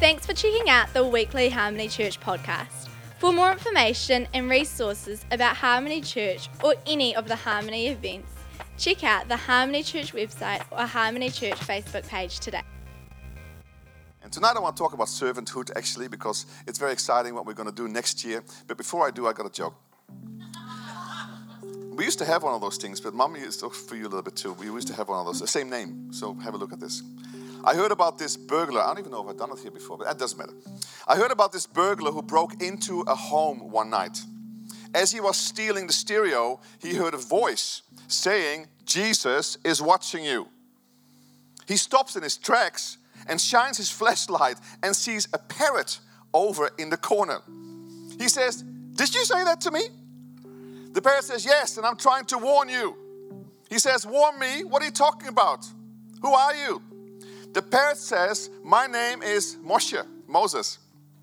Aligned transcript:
Thanks 0.00 0.24
for 0.24 0.32
checking 0.32 0.70
out 0.70 0.90
the 0.94 1.06
weekly 1.06 1.50
Harmony 1.50 1.86
Church 1.86 2.18
podcast. 2.20 2.88
For 3.18 3.34
more 3.34 3.52
information 3.52 4.26
and 4.32 4.48
resources 4.48 5.26
about 5.30 5.56
Harmony 5.56 6.00
Church 6.00 6.48
or 6.64 6.74
any 6.86 7.14
of 7.14 7.28
the 7.28 7.36
Harmony 7.36 7.88
events, 7.88 8.32
check 8.78 9.04
out 9.04 9.28
the 9.28 9.36
Harmony 9.36 9.82
Church 9.82 10.14
website 10.14 10.64
or 10.70 10.86
Harmony 10.86 11.28
Church 11.28 11.56
Facebook 11.56 12.08
page 12.08 12.40
today. 12.40 12.62
And 14.22 14.32
tonight 14.32 14.54
I 14.56 14.60
want 14.60 14.74
to 14.74 14.82
talk 14.82 14.94
about 14.94 15.08
servanthood 15.08 15.70
actually 15.76 16.08
because 16.08 16.46
it's 16.66 16.78
very 16.78 16.92
exciting 16.92 17.34
what 17.34 17.44
we're 17.44 17.52
going 17.52 17.68
to 17.68 17.74
do 17.74 17.86
next 17.86 18.24
year. 18.24 18.42
But 18.68 18.78
before 18.78 19.06
I 19.06 19.10
do, 19.10 19.26
I 19.26 19.34
got 19.34 19.44
a 19.44 19.50
joke. 19.50 19.74
We 21.90 22.06
used 22.06 22.18
to 22.20 22.24
have 22.24 22.42
one 22.42 22.54
of 22.54 22.62
those 22.62 22.78
things, 22.78 23.02
but 23.02 23.12
mommy 23.12 23.40
is 23.40 23.60
for 23.60 23.96
you 23.96 24.04
a 24.04 24.08
little 24.08 24.22
bit 24.22 24.34
too. 24.34 24.54
We 24.54 24.64
used 24.64 24.88
to 24.88 24.94
have 24.94 25.10
one 25.10 25.20
of 25.20 25.26
those, 25.26 25.40
the 25.40 25.46
same 25.46 25.68
name. 25.68 26.10
So 26.10 26.32
have 26.36 26.54
a 26.54 26.56
look 26.56 26.72
at 26.72 26.80
this. 26.80 27.02
I 27.64 27.74
heard 27.74 27.92
about 27.92 28.18
this 28.18 28.36
burglar. 28.36 28.80
I 28.80 28.88
don't 28.88 29.00
even 29.00 29.12
know 29.12 29.22
if 29.22 29.28
I've 29.28 29.36
done 29.36 29.52
it 29.52 29.58
here 29.58 29.70
before, 29.70 29.98
but 29.98 30.06
that 30.06 30.18
doesn't 30.18 30.38
matter. 30.38 30.54
I 31.06 31.16
heard 31.16 31.30
about 31.30 31.52
this 31.52 31.66
burglar 31.66 32.10
who 32.10 32.22
broke 32.22 32.62
into 32.62 33.00
a 33.02 33.14
home 33.14 33.70
one 33.70 33.90
night. 33.90 34.18
As 34.94 35.12
he 35.12 35.20
was 35.20 35.36
stealing 35.36 35.86
the 35.86 35.92
stereo, 35.92 36.60
he 36.80 36.94
heard 36.94 37.14
a 37.14 37.18
voice 37.18 37.82
saying, 38.08 38.66
Jesus 38.84 39.58
is 39.64 39.80
watching 39.80 40.24
you. 40.24 40.48
He 41.68 41.76
stops 41.76 42.16
in 42.16 42.22
his 42.22 42.36
tracks 42.36 42.98
and 43.28 43.40
shines 43.40 43.76
his 43.76 43.90
flashlight 43.90 44.56
and 44.82 44.96
sees 44.96 45.28
a 45.32 45.38
parrot 45.38 46.00
over 46.34 46.70
in 46.78 46.90
the 46.90 46.96
corner. 46.96 47.40
He 48.18 48.28
says, 48.28 48.62
Did 48.62 49.14
you 49.14 49.24
say 49.24 49.44
that 49.44 49.60
to 49.62 49.70
me? 49.70 49.82
The 50.92 51.00
parrot 51.00 51.24
says, 51.24 51.44
Yes, 51.44 51.76
and 51.76 51.86
I'm 51.86 51.96
trying 51.96 52.24
to 52.26 52.38
warn 52.38 52.68
you. 52.68 52.96
He 53.68 53.78
says, 53.78 54.04
Warn 54.04 54.38
me? 54.38 54.64
What 54.64 54.82
are 54.82 54.86
you 54.86 54.90
talking 54.90 55.28
about? 55.28 55.64
Who 56.22 56.32
are 56.34 56.54
you? 56.54 56.82
The 57.52 57.62
parrot 57.62 57.96
says, 57.96 58.50
My 58.62 58.86
name 58.86 59.22
is 59.22 59.56
Moshe, 59.56 60.04
Moses. 60.26 60.78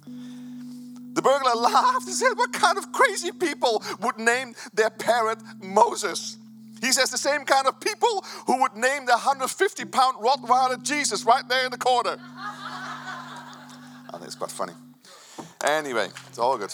The 0.05 1.21
burglar 1.21 1.55
laughed 1.55 2.05
and 2.05 2.15
said, 2.15 2.33
What 2.35 2.53
kind 2.53 2.77
of 2.77 2.91
crazy 2.91 3.31
people 3.31 3.83
would 4.01 4.17
name 4.17 4.53
their 4.73 4.89
parrot 4.89 5.39
Moses? 5.61 6.37
He 6.81 6.91
says, 6.91 7.09
The 7.09 7.17
same 7.17 7.45
kind 7.45 7.67
of 7.67 7.79
people 7.79 8.23
who 8.45 8.61
would 8.61 8.75
name 8.75 9.05
the 9.05 9.13
150 9.13 9.85
pound 9.85 10.17
Rottweiler 10.17 10.81
Jesus 10.83 11.23
right 11.23 11.47
there 11.47 11.65
in 11.65 11.71
the 11.71 11.77
corner. 11.77 12.17
I 12.19 14.11
think 14.11 14.25
it's 14.25 14.35
quite 14.35 14.51
funny. 14.51 14.73
Anyway, 15.63 16.09
it's 16.27 16.39
all 16.39 16.57
good. 16.57 16.73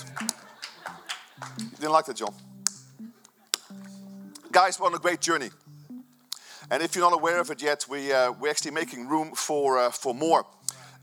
You 1.59 1.65
didn't 1.79 1.91
like 1.91 2.05
that, 2.05 2.17
John? 2.17 2.33
Guys, 4.51 4.79
we're 4.79 4.87
on 4.87 4.93
a 4.93 4.99
great 4.99 5.19
journey. 5.19 5.49
And 6.71 6.81
if 6.81 6.95
you're 6.95 7.09
not 7.09 7.17
aware 7.17 7.39
of 7.39 7.49
it 7.51 7.61
yet, 7.61 7.85
we, 7.89 8.11
uh, 8.11 8.31
we're 8.31 8.49
actually 8.49 8.71
making 8.71 9.07
room 9.07 9.33
for, 9.35 9.77
uh, 9.77 9.91
for 9.91 10.13
more, 10.13 10.45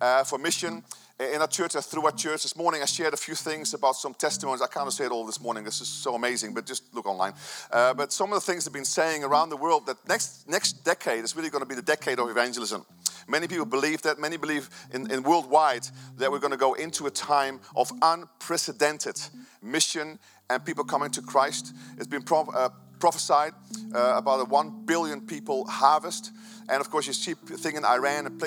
uh, 0.00 0.24
for 0.24 0.38
mission 0.38 0.82
in 1.18 1.42
our 1.42 1.46
church, 1.46 1.76
uh, 1.76 1.82
through 1.82 2.06
our 2.06 2.12
church. 2.12 2.42
This 2.42 2.56
morning 2.56 2.80
I 2.82 2.86
shared 2.86 3.12
a 3.12 3.18
few 3.18 3.34
things 3.34 3.74
about 3.74 3.96
some 3.96 4.14
testimonies. 4.14 4.62
I 4.62 4.68
can't 4.68 4.90
say 4.90 5.04
it 5.04 5.10
all 5.10 5.26
this 5.26 5.40
morning. 5.40 5.64
This 5.64 5.82
is 5.82 5.88
so 5.88 6.14
amazing, 6.14 6.54
but 6.54 6.64
just 6.64 6.94
look 6.94 7.06
online. 7.06 7.34
Uh, 7.70 7.92
but 7.92 8.10
some 8.12 8.32
of 8.32 8.36
the 8.36 8.40
things 8.40 8.66
I've 8.66 8.72
been 8.72 8.86
saying 8.86 9.22
around 9.22 9.50
the 9.50 9.56
world 9.56 9.86
that 9.86 9.96
next, 10.08 10.48
next 10.48 10.84
decade 10.84 11.24
is 11.24 11.36
really 11.36 11.50
going 11.50 11.62
to 11.62 11.68
be 11.68 11.74
the 11.74 11.82
decade 11.82 12.18
of 12.18 12.30
evangelism. 12.30 12.86
Many 13.28 13.46
people 13.46 13.66
believe 13.66 14.00
that. 14.02 14.18
Many 14.18 14.38
believe 14.38 14.70
in, 14.92 15.10
in 15.10 15.22
worldwide 15.22 15.86
that 16.16 16.32
we're 16.32 16.38
going 16.38 16.52
to 16.52 16.56
go 16.56 16.72
into 16.72 17.06
a 17.06 17.10
time 17.10 17.60
of 17.76 17.92
unprecedented 18.00 19.20
mission 19.62 20.18
and 20.48 20.64
people 20.64 20.84
coming 20.84 21.10
to 21.10 21.22
Christ. 21.22 21.74
It's 21.98 22.06
been 22.06 22.22
pro- 22.22 22.48
uh, 22.48 22.70
prophesied 23.00 23.52
uh, 23.94 24.14
about 24.16 24.40
a 24.40 24.44
1 24.44 24.84
billion 24.84 25.20
people 25.20 25.66
harvest. 25.66 26.32
And 26.68 26.80
of 26.80 26.90
course, 26.90 27.06
you 27.06 27.12
see 27.12 27.34
thing 27.34 27.76
in 27.76 27.84
Iran 27.84 28.26
and 28.26 28.38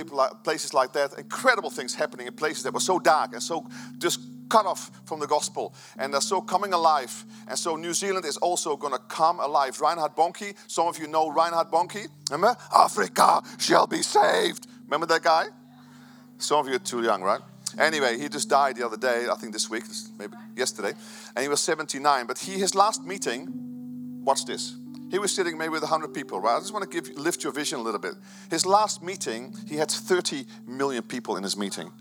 places 0.44 0.74
like 0.74 0.94
that, 0.94 1.18
incredible 1.18 1.70
things 1.70 1.94
happening 1.94 2.28
in 2.28 2.34
places 2.34 2.64
that 2.64 2.74
were 2.74 2.80
so 2.80 3.00
dark 3.00 3.34
and 3.34 3.44
so 3.44 3.68
just 3.98 4.22
cut 4.50 4.66
off 4.66 4.92
from 5.06 5.20
the 5.20 5.28
gospel. 5.28 5.74
And 5.98 6.14
they're 6.14 6.22
so 6.22 6.40
coming 6.40 6.74
alive. 6.74 7.26
And 7.48 7.58
so 7.58 7.76
New 7.76 7.94
Zealand 7.94 8.26
is 8.26 8.38
also 8.38 8.78
going 8.78 8.94
to 8.94 9.00
come 9.00 9.40
alive. 9.40 9.82
Reinhard 9.82 10.16
Bonnke, 10.16 10.56
some 10.68 10.88
of 10.88 10.98
you 11.00 11.08
know 11.08 11.30
Reinhard 11.30 11.70
Bonnke. 11.70 12.08
Remember? 12.32 12.56
Africa 12.74 13.42
shall 13.60 13.88
be 13.88 14.02
saved. 14.02 14.68
Remember 14.86 15.08
that 15.08 15.24
guy? 15.24 15.48
Some 16.38 16.60
of 16.60 16.68
you 16.68 16.76
are 16.76 16.80
too 16.80 17.04
young, 17.04 17.24
right? 17.24 17.42
Anyway, 17.80 18.20
he 18.20 18.30
just 18.30 18.50
died 18.50 18.76
the 18.76 18.86
other 18.86 18.98
day, 18.98 19.28
I 19.30 19.36
think 19.36 19.54
this 19.54 19.70
week, 19.70 19.84
maybe 20.20 20.36
yesterday, 20.56 20.94
and 21.36 21.42
he 21.42 21.48
was 21.48 21.62
79. 21.62 22.28
But 22.28 22.38
he, 22.38 22.54
his 22.54 22.76
last 22.76 23.04
meeting, 23.04 23.73
Watch 24.24 24.46
this. 24.46 24.76
He 25.12 25.20
was 25.20 25.34
sitting 25.36 25.58
maybe 25.58 25.70
with 25.70 25.84
100 25.84 26.14
people, 26.14 26.40
right? 26.40 26.56
I 26.56 26.60
just 26.60 26.74
want 26.74 26.90
to 26.90 27.02
give, 27.02 27.16
lift 27.18 27.44
your 27.44 27.54
vision 27.54 27.80
a 27.80 27.82
little 27.84 28.00
bit. 28.00 28.16
His 28.50 28.66
last 28.66 29.04
meeting, 29.04 29.56
he 29.68 29.76
had 29.76 29.92
30 29.92 30.46
million 30.66 31.04
people 31.04 31.38
in 31.38 31.44
his 31.44 31.56
meeting. 31.56 31.92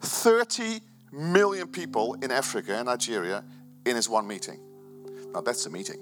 30 0.00 0.80
million 1.10 1.66
people 1.66 2.14
in 2.22 2.30
Africa 2.30 2.76
and 2.76 2.86
Nigeria 2.86 3.44
in 3.84 3.96
his 3.96 4.08
one 4.08 4.26
meeting. 4.26 4.60
Now 5.32 5.40
that's 5.40 5.66
a 5.66 5.70
meeting. 5.70 5.98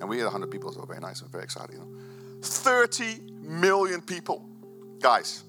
And 0.00 0.08
we 0.08 0.18
had 0.18 0.24
100 0.24 0.50
people, 0.50 0.72
so 0.72 0.84
very 0.84 1.00
nice 1.00 1.20
and 1.22 1.30
very 1.30 1.44
exciting. 1.44 1.76
You 1.76 1.82
know? 1.82 2.40
30 2.42 3.20
million 3.42 4.00
people. 4.00 4.44
Guys, 5.00 5.44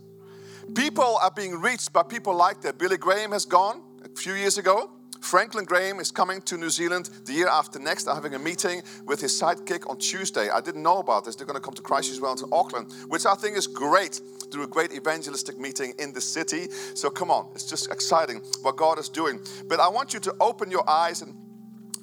people 0.76 1.18
are 1.22 1.32
being 1.32 1.60
reached 1.60 1.92
by 1.92 2.04
people 2.04 2.36
like 2.36 2.62
that. 2.62 2.78
Billy 2.78 2.98
Graham 2.98 3.32
has 3.32 3.46
gone 3.46 3.82
a 4.04 4.10
few 4.10 4.34
years 4.34 4.58
ago. 4.58 4.92
Franklin 5.26 5.66
Graham 5.66 6.00
is 6.00 6.12
coming 6.12 6.40
to 6.44 6.56
New 6.56 6.70
Zealand 6.70 7.10
the 7.26 7.34
year 7.34 7.48
after 7.48 7.80
next. 7.80 8.08
I'm 8.08 8.14
having 8.14 8.36
a 8.36 8.40
meeting 8.40 8.84
with 9.08 9.20
his 9.20 9.42
sidekick 9.42 9.90
on 9.90 9.98
Tuesday. 9.98 10.52
I 10.52 10.62
didn't 10.62 10.84
know 10.84 11.00
about 11.00 11.26
this. 11.26 11.36
They're 11.36 11.48
going 11.48 11.60
to 11.60 11.66
come 11.66 11.74
to 11.74 11.82
Christ 11.82 12.12
as 12.12 12.22
well 12.22 12.36
to 12.36 12.48
Auckland, 12.52 12.94
which 13.08 13.26
I 13.26 13.34
think 13.34 13.58
is 13.58 13.66
great. 13.66 14.22
Do 14.52 14.62
a 14.62 14.68
great 14.68 14.94
evangelistic 14.94 15.58
meeting 15.58 15.96
in 15.98 16.14
the 16.14 16.22
city. 16.22 16.70
So 16.94 17.10
come 17.10 17.32
on, 17.32 17.50
it's 17.56 17.68
just 17.68 17.92
exciting 17.92 18.42
what 18.62 18.78
God 18.78 19.00
is 19.00 19.10
doing. 19.10 19.40
But 19.68 19.80
I 19.80 19.88
want 19.88 20.14
you 20.14 20.20
to 20.20 20.36
open 20.40 20.70
your 20.70 20.88
eyes 20.88 21.24
and 21.24 21.36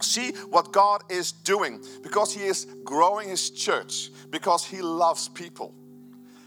see 0.01 0.33
what 0.51 0.73
God 0.73 1.05
is 1.09 1.31
doing 1.31 1.81
because 2.03 2.35
He 2.35 2.43
is 2.43 2.67
growing 2.83 3.29
His 3.29 3.51
church, 3.51 4.11
because 4.31 4.65
He 4.65 4.83
loves 4.83 5.29
people. 5.29 5.73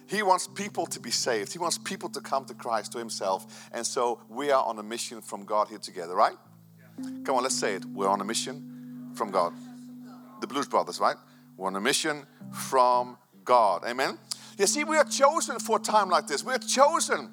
He 0.08 0.24
wants 0.24 0.50
people 0.50 0.86
to 0.88 1.00
be 1.00 1.10
saved. 1.10 1.54
He 1.54 1.58
wants 1.58 1.78
people 1.78 2.10
to 2.10 2.20
come 2.20 2.44
to 2.46 2.54
Christ, 2.54 2.92
to 2.92 2.98
Himself. 2.98 3.70
And 3.72 3.88
so 3.88 4.20
we 4.28 4.52
are 4.52 4.64
on 4.64 4.78
a 4.78 4.84
mission 4.84 5.22
from 5.22 5.46
God 5.46 5.70
here 5.70 5.80
together, 5.80 6.14
right? 6.14 6.36
Come 7.24 7.36
on, 7.36 7.44
let's 7.44 7.58
say 7.58 7.76
it. 7.76 7.86
We're 7.86 8.08
on 8.08 8.22
a 8.22 8.26
mission 8.26 9.12
from 9.16 9.32
God. 9.32 9.54
The 10.42 10.48
Blues 10.48 10.68
Brothers, 10.68 11.00
right? 11.00 11.16
We're 11.58 11.68
on 11.68 11.76
a 11.76 11.82
mission 11.82 12.26
from 12.52 13.18
God. 13.44 13.84
Amen. 13.86 14.18
You 14.58 14.68
see, 14.68 14.84
we 14.84 14.98
are 14.98 15.04
chosen 15.04 15.60
for 15.60 15.78
a 15.78 15.82
time 15.82 16.10
like 16.10 16.28
this. 16.28 16.44
We're 16.44 16.58
chosen. 16.58 17.30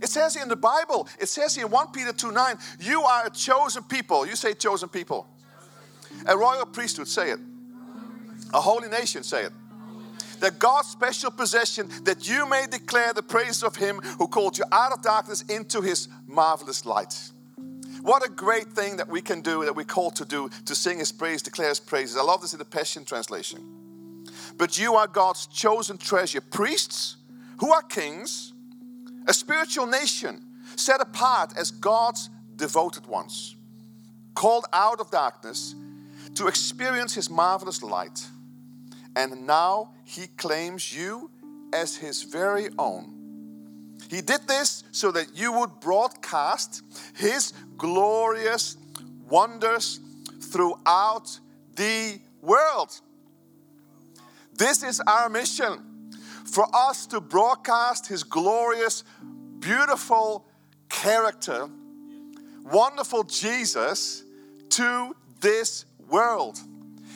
It 0.00 0.08
says 0.08 0.36
in 0.36 0.48
the 0.48 0.56
Bible, 0.56 1.08
it 1.18 1.28
says 1.28 1.56
in 1.56 1.70
1 1.70 1.92
Peter 1.92 2.12
2 2.12 2.32
9, 2.32 2.56
you 2.80 3.02
are 3.02 3.26
a 3.26 3.30
chosen 3.30 3.82
people. 3.84 4.26
You 4.26 4.36
say 4.36 4.54
chosen 4.54 4.88
people. 4.88 5.26
A 6.26 6.36
royal 6.36 6.66
priesthood, 6.66 7.08
say 7.08 7.30
it. 7.30 7.38
A 8.52 8.60
holy 8.60 8.88
nation, 8.88 9.22
say 9.22 9.44
it. 9.44 9.52
That 10.40 10.58
God's 10.58 10.88
special 10.88 11.30
possession, 11.30 11.90
that 12.04 12.26
you 12.28 12.48
may 12.48 12.66
declare 12.66 13.12
the 13.12 13.22
praise 13.22 13.62
of 13.62 13.76
Him 13.76 14.00
who 14.18 14.26
called 14.26 14.56
you 14.56 14.64
out 14.72 14.92
of 14.92 15.02
darkness 15.02 15.42
into 15.42 15.82
His 15.82 16.08
marvelous 16.26 16.86
light. 16.86 17.14
What 18.02 18.24
a 18.24 18.30
great 18.30 18.68
thing 18.72 18.96
that 18.96 19.08
we 19.08 19.20
can 19.20 19.40
do, 19.40 19.64
that 19.64 19.76
we're 19.76 19.84
called 19.84 20.16
to 20.16 20.24
do, 20.24 20.48
to 20.66 20.74
sing 20.74 20.98
His 20.98 21.12
praise, 21.12 21.42
declare 21.42 21.68
His 21.68 21.80
praises. 21.80 22.16
I 22.16 22.22
love 22.22 22.40
this 22.40 22.52
in 22.52 22.58
the 22.58 22.64
Passion 22.64 23.04
Translation. 23.04 24.24
But 24.56 24.78
you 24.78 24.94
are 24.94 25.06
God's 25.06 25.46
chosen 25.46 25.98
treasure, 25.98 26.40
priests 26.40 27.16
who 27.58 27.72
are 27.72 27.82
kings, 27.82 28.52
a 29.26 29.34
spiritual 29.34 29.86
nation 29.86 30.42
set 30.76 31.00
apart 31.00 31.52
as 31.56 31.70
God's 31.70 32.30
devoted 32.56 33.06
ones, 33.06 33.56
called 34.34 34.66
out 34.72 35.00
of 35.00 35.10
darkness 35.10 35.74
to 36.34 36.46
experience 36.46 37.14
His 37.14 37.28
marvelous 37.28 37.82
light. 37.82 38.26
And 39.16 39.46
now 39.46 39.92
He 40.04 40.26
claims 40.26 40.94
you 40.94 41.30
as 41.72 41.96
His 41.96 42.22
very 42.22 42.68
own. 42.78 43.19
He 44.10 44.20
did 44.20 44.48
this 44.48 44.82
so 44.90 45.12
that 45.12 45.36
you 45.36 45.52
would 45.52 45.78
broadcast 45.78 46.82
His 47.14 47.52
glorious 47.78 48.76
wonders 49.28 50.00
throughout 50.42 51.38
the 51.76 52.18
world. 52.42 53.00
This 54.52 54.82
is 54.82 55.00
our 55.06 55.28
mission 55.28 56.10
for 56.44 56.66
us 56.74 57.06
to 57.06 57.20
broadcast 57.20 58.08
His 58.08 58.24
glorious, 58.24 59.04
beautiful 59.60 60.44
character, 60.88 61.68
wonderful 62.64 63.22
Jesus 63.22 64.24
to 64.70 65.14
this 65.40 65.84
world. 66.08 66.58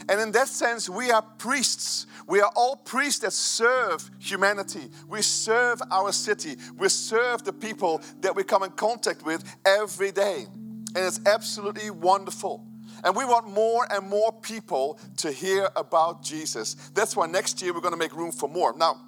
And 0.09 0.21
in 0.21 0.33
that 0.33 0.49
sense, 0.49 0.89
we 0.89 1.11
are 1.11 1.23
priests. 1.23 2.07
We 2.27 2.41
are 2.41 2.51
all 2.55 2.77
priests 2.77 3.21
that 3.21 3.33
serve 3.33 4.11
humanity. 4.19 4.89
We 5.09 5.23
serve 5.23 5.81
our 5.91 6.13
city. 6.13 6.57
We 6.79 6.89
serve 6.89 7.45
the 7.45 7.53
people 7.53 8.03
that 8.21 8.35
we 8.35 8.45
come 8.45 8.63
in 8.63 8.71
contact 8.73 9.25
with 9.25 9.45
every 9.65 10.13
day. 10.13 10.47
And 10.95 11.05
it's 11.05 11.21
absolutely 11.27 11.91
wonderful. 11.91 12.67
And 13.03 13.15
we 13.15 13.25
want 13.25 13.49
more 13.49 13.87
and 13.91 14.09
more 14.09 14.33
people 14.33 14.99
to 15.19 15.31
hear 15.31 15.69
about 15.77 16.23
Jesus. 16.23 16.75
That's 16.95 17.17
why 17.17 17.27
next 17.27 17.61
year 17.61 17.75
we're 17.75 17.81
going 17.81 17.93
to 17.93 17.99
make 17.99 18.17
room 18.17 18.33
for 18.33 18.49
more. 18.49 18.75
Now, 18.77 19.01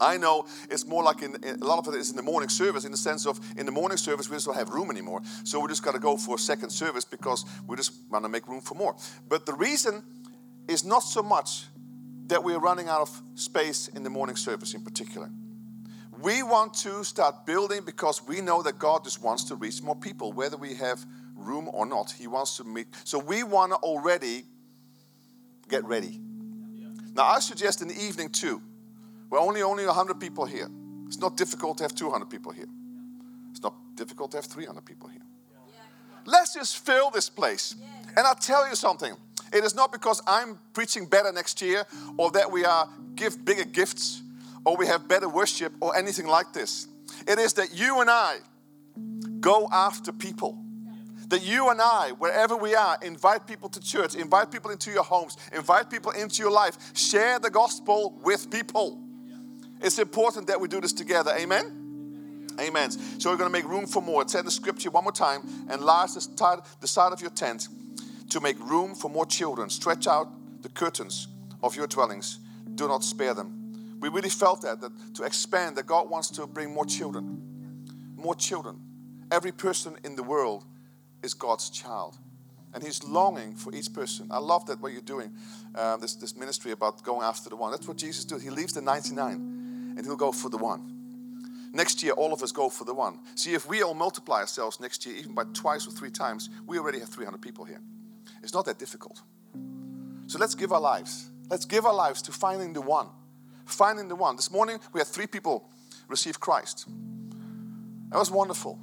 I 0.00 0.16
know 0.16 0.46
it's 0.70 0.86
more 0.86 1.02
like 1.02 1.22
in, 1.22 1.36
a 1.44 1.64
lot 1.64 1.78
of 1.78 1.92
it 1.92 1.98
is 1.98 2.10
in 2.10 2.16
the 2.16 2.22
morning 2.22 2.48
service, 2.48 2.84
in 2.84 2.90
the 2.90 2.96
sense 2.96 3.26
of 3.26 3.38
in 3.56 3.66
the 3.66 3.72
morning 3.72 3.96
service 3.96 4.28
we 4.28 4.36
just 4.36 4.46
don't 4.46 4.56
have 4.56 4.70
room 4.70 4.90
anymore. 4.90 5.22
So 5.44 5.60
we 5.60 5.68
just 5.68 5.82
got 5.82 5.92
to 5.92 6.00
go 6.00 6.16
for 6.16 6.36
a 6.36 6.38
second 6.38 6.70
service 6.70 7.04
because 7.04 7.44
we 7.66 7.76
just 7.76 7.92
want 8.10 8.24
to 8.24 8.28
make 8.28 8.48
room 8.48 8.60
for 8.60 8.74
more. 8.74 8.96
But 9.28 9.46
the 9.46 9.54
reason 9.54 10.02
is 10.68 10.84
not 10.84 11.00
so 11.00 11.22
much 11.22 11.66
that 12.26 12.42
we're 12.42 12.58
running 12.58 12.88
out 12.88 13.02
of 13.02 13.22
space 13.34 13.88
in 13.88 14.02
the 14.02 14.10
morning 14.10 14.36
service 14.36 14.74
in 14.74 14.82
particular. 14.82 15.30
We 16.20 16.42
want 16.42 16.74
to 16.74 17.04
start 17.04 17.44
building 17.44 17.82
because 17.84 18.26
we 18.26 18.40
know 18.40 18.62
that 18.62 18.78
God 18.78 19.04
just 19.04 19.22
wants 19.22 19.44
to 19.44 19.56
reach 19.56 19.82
more 19.82 19.96
people, 19.96 20.32
whether 20.32 20.56
we 20.56 20.74
have 20.74 21.04
room 21.34 21.68
or 21.72 21.84
not. 21.84 22.12
He 22.12 22.26
wants 22.26 22.56
to 22.56 22.64
meet. 22.64 22.86
So 23.04 23.18
we 23.18 23.42
want 23.42 23.72
to 23.72 23.76
already 23.76 24.44
get 25.68 25.84
ready. 25.84 26.18
Now, 27.14 27.24
I 27.24 27.40
suggest 27.40 27.82
in 27.82 27.88
the 27.88 28.00
evening 28.00 28.30
too. 28.30 28.62
We're 29.34 29.40
only 29.40 29.62
only 29.62 29.84
100 29.84 30.20
people 30.20 30.44
here. 30.44 30.68
It's 31.08 31.18
not 31.18 31.36
difficult 31.36 31.78
to 31.78 31.82
have 31.82 31.92
200 31.92 32.30
people 32.30 32.52
here. 32.52 32.68
It's 33.50 33.60
not 33.60 33.74
difficult 33.96 34.30
to 34.30 34.36
have 34.36 34.44
300 34.44 34.84
people 34.84 35.08
here. 35.08 35.22
Let's 36.24 36.54
just 36.54 36.78
fill 36.78 37.10
this 37.10 37.28
place. 37.28 37.74
And 38.16 38.28
I'll 38.28 38.36
tell 38.36 38.68
you 38.68 38.76
something. 38.76 39.12
It 39.52 39.64
is 39.64 39.74
not 39.74 39.90
because 39.90 40.22
I'm 40.24 40.60
preaching 40.72 41.06
better 41.06 41.32
next 41.32 41.60
year 41.60 41.84
or 42.16 42.30
that 42.30 42.52
we 42.52 42.64
are 42.64 42.88
give 43.16 43.44
bigger 43.44 43.64
gifts 43.64 44.22
or 44.64 44.76
we 44.76 44.86
have 44.86 45.08
better 45.08 45.28
worship 45.28 45.72
or 45.80 45.96
anything 45.96 46.28
like 46.28 46.52
this. 46.52 46.86
It 47.26 47.40
is 47.40 47.54
that 47.54 47.74
you 47.74 48.02
and 48.02 48.08
I 48.08 48.36
go 49.40 49.68
after 49.72 50.12
people. 50.12 50.56
That 51.26 51.42
you 51.42 51.70
and 51.70 51.80
I, 51.80 52.12
wherever 52.18 52.56
we 52.56 52.76
are, 52.76 52.98
invite 53.02 53.48
people 53.48 53.68
to 53.70 53.80
church, 53.80 54.14
invite 54.14 54.52
people 54.52 54.70
into 54.70 54.92
your 54.92 55.02
homes, 55.02 55.36
invite 55.52 55.90
people 55.90 56.12
into 56.12 56.40
your 56.40 56.52
life, 56.52 56.78
share 56.96 57.40
the 57.40 57.50
gospel 57.50 58.16
with 58.22 58.48
people. 58.48 59.03
It's 59.84 59.98
important 59.98 60.46
that 60.46 60.58
we 60.58 60.66
do 60.66 60.80
this 60.80 60.94
together. 60.94 61.32
Amen? 61.36 62.48
Amen. 62.58 62.90
So 62.90 63.30
we're 63.30 63.36
going 63.36 63.50
to 63.50 63.52
make 63.52 63.68
room 63.68 63.86
for 63.86 64.00
more. 64.00 64.22
In 64.22 64.44
the 64.44 64.50
scripture 64.50 64.90
one 64.90 65.04
more 65.04 65.12
time, 65.12 65.42
enlarge 65.70 66.14
the 66.14 66.22
side, 66.22 66.60
the 66.80 66.86
side 66.86 67.12
of 67.12 67.20
your 67.20 67.30
tent 67.30 67.68
to 68.30 68.40
make 68.40 68.58
room 68.60 68.94
for 68.94 69.10
more 69.10 69.26
children. 69.26 69.68
Stretch 69.68 70.06
out 70.06 70.28
the 70.62 70.70
curtains 70.70 71.28
of 71.62 71.76
your 71.76 71.86
dwellings. 71.86 72.38
Do 72.76 72.88
not 72.88 73.04
spare 73.04 73.34
them. 73.34 73.98
We 74.00 74.08
really 74.08 74.30
felt 74.30 74.62
that, 74.62 74.80
that 74.80 74.90
to 75.16 75.24
expand, 75.24 75.76
that 75.76 75.84
God 75.84 76.08
wants 76.08 76.28
to 76.30 76.46
bring 76.46 76.72
more 76.72 76.86
children. 76.86 78.14
More 78.16 78.34
children. 78.34 78.80
Every 79.30 79.52
person 79.52 79.98
in 80.02 80.16
the 80.16 80.22
world 80.22 80.64
is 81.22 81.34
God's 81.34 81.68
child. 81.68 82.16
And 82.72 82.82
He's 82.82 83.04
longing 83.04 83.54
for 83.54 83.74
each 83.74 83.92
person. 83.92 84.28
I 84.30 84.38
love 84.38 84.64
that 84.66 84.80
what 84.80 84.92
you're 84.92 85.02
doing, 85.02 85.32
um, 85.74 86.00
this, 86.00 86.14
this 86.14 86.34
ministry 86.34 86.72
about 86.72 87.02
going 87.02 87.22
after 87.22 87.50
the 87.50 87.56
one. 87.56 87.70
That's 87.70 87.86
what 87.86 87.98
Jesus 87.98 88.24
did. 88.24 88.40
He 88.40 88.48
leaves 88.48 88.72
the 88.72 88.80
99 88.80 89.53
and 89.96 90.04
He'll 90.04 90.16
go 90.16 90.32
for 90.32 90.48
the 90.48 90.58
one. 90.58 90.90
Next 91.72 92.02
year, 92.02 92.12
all 92.12 92.32
of 92.32 92.42
us 92.42 92.52
go 92.52 92.68
for 92.68 92.84
the 92.84 92.94
one. 92.94 93.18
See, 93.34 93.54
if 93.54 93.66
we 93.66 93.82
all 93.82 93.94
multiply 93.94 94.40
ourselves 94.40 94.78
next 94.80 95.04
year, 95.06 95.16
even 95.16 95.34
by 95.34 95.44
twice 95.54 95.86
or 95.88 95.90
three 95.90 96.10
times, 96.10 96.50
we 96.66 96.78
already 96.78 97.00
have 97.00 97.08
300 97.08 97.40
people 97.42 97.64
here. 97.64 97.80
It's 98.42 98.54
not 98.54 98.64
that 98.66 98.78
difficult. 98.78 99.22
So 100.26 100.38
let's 100.38 100.54
give 100.54 100.72
our 100.72 100.80
lives. 100.80 101.30
Let's 101.50 101.64
give 101.64 101.84
our 101.84 101.94
lives 101.94 102.22
to 102.22 102.32
finding 102.32 102.72
the 102.72 102.80
one 102.80 103.08
finding 103.66 104.08
the 104.08 104.16
one. 104.16 104.36
This 104.36 104.50
morning 104.50 104.78
we 104.92 105.00
had 105.00 105.06
three 105.06 105.26
people 105.26 105.68
receive 106.08 106.40
Christ. 106.40 106.86
That 108.10 108.18
was 108.18 108.30
wonderful. 108.30 108.78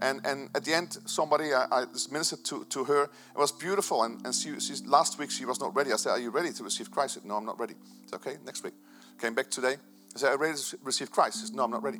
And, 0.00 0.20
and 0.24 0.50
at 0.54 0.64
the 0.64 0.74
end, 0.74 0.98
somebody, 1.04 1.54
I, 1.54 1.66
I 1.70 1.84
ministered 2.10 2.44
to, 2.46 2.64
to 2.64 2.84
her. 2.84 3.04
It 3.04 3.38
was 3.38 3.52
beautiful. 3.52 4.02
And, 4.02 4.24
and 4.26 4.34
she, 4.34 4.58
she, 4.58 4.74
last 4.84 5.18
week 5.18 5.30
she 5.30 5.44
was 5.44 5.60
not 5.60 5.74
ready. 5.76 5.92
I 5.92 5.96
said, 5.96 6.10
Are 6.10 6.18
you 6.18 6.30
ready 6.30 6.52
to 6.52 6.64
receive 6.64 6.90
Christ? 6.90 7.14
Said, 7.14 7.24
no, 7.24 7.36
I'm 7.36 7.46
not 7.46 7.58
ready. 7.58 7.74
I 7.74 8.10
said, 8.10 8.16
Okay, 8.16 8.36
next 8.44 8.64
week. 8.64 8.74
Came 9.20 9.34
back 9.34 9.48
today. 9.48 9.76
I 10.14 10.18
said, 10.18 10.32
you 10.32 10.36
ready 10.38 10.58
to 10.58 10.78
receive 10.82 11.10
Christ? 11.10 11.40
She 11.40 11.46
said, 11.46 11.54
No, 11.54 11.64
I'm 11.64 11.70
not 11.70 11.82
ready. 11.82 11.98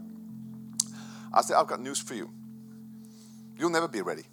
I 1.32 1.41
said, 1.41 1.56
I've 1.56 1.67
got 1.67 1.81
news 1.81 2.00
for 2.00 2.14
you. 2.14 2.31
You'll 3.59 3.70
never 3.70 3.88
be 3.88 4.03
ready. 4.03 4.25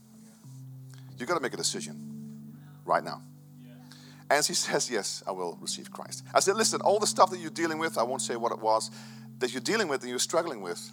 You've 1.18 1.28
got 1.28 1.36
to 1.36 1.42
make 1.42 1.54
a 1.54 1.58
decision 1.58 2.56
right 2.86 3.04
now. 3.04 3.22
And 4.30 4.44
she 4.44 4.54
says, 4.66 4.90
Yes, 4.90 5.24
I 5.28 5.32
will 5.32 5.58
receive 5.62 5.92
Christ. 5.92 6.24
I 6.34 6.40
said, 6.40 6.56
Listen, 6.56 6.82
all 6.82 7.00
the 7.00 7.08
stuff 7.08 7.30
that 7.32 7.40
you're 7.40 7.50
dealing 7.52 7.78
with, 7.78 7.98
I 7.98 8.04
won't 8.04 8.22
say 8.22 8.36
what 8.36 8.52
it 8.52 8.60
was, 8.60 8.92
that 9.40 9.54
you're 9.54 9.62
dealing 9.62 9.88
with 9.88 10.02
and 10.02 10.10
you're 10.10 10.20
struggling 10.20 10.62
with, 10.62 10.92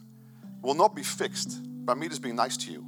will 0.62 0.74
not 0.74 0.94
be 0.94 1.02
fixed 1.02 1.60
by 1.84 1.94
me 1.94 2.08
just 2.08 2.22
being 2.22 2.36
nice 2.36 2.56
to 2.58 2.72
you. 2.72 2.86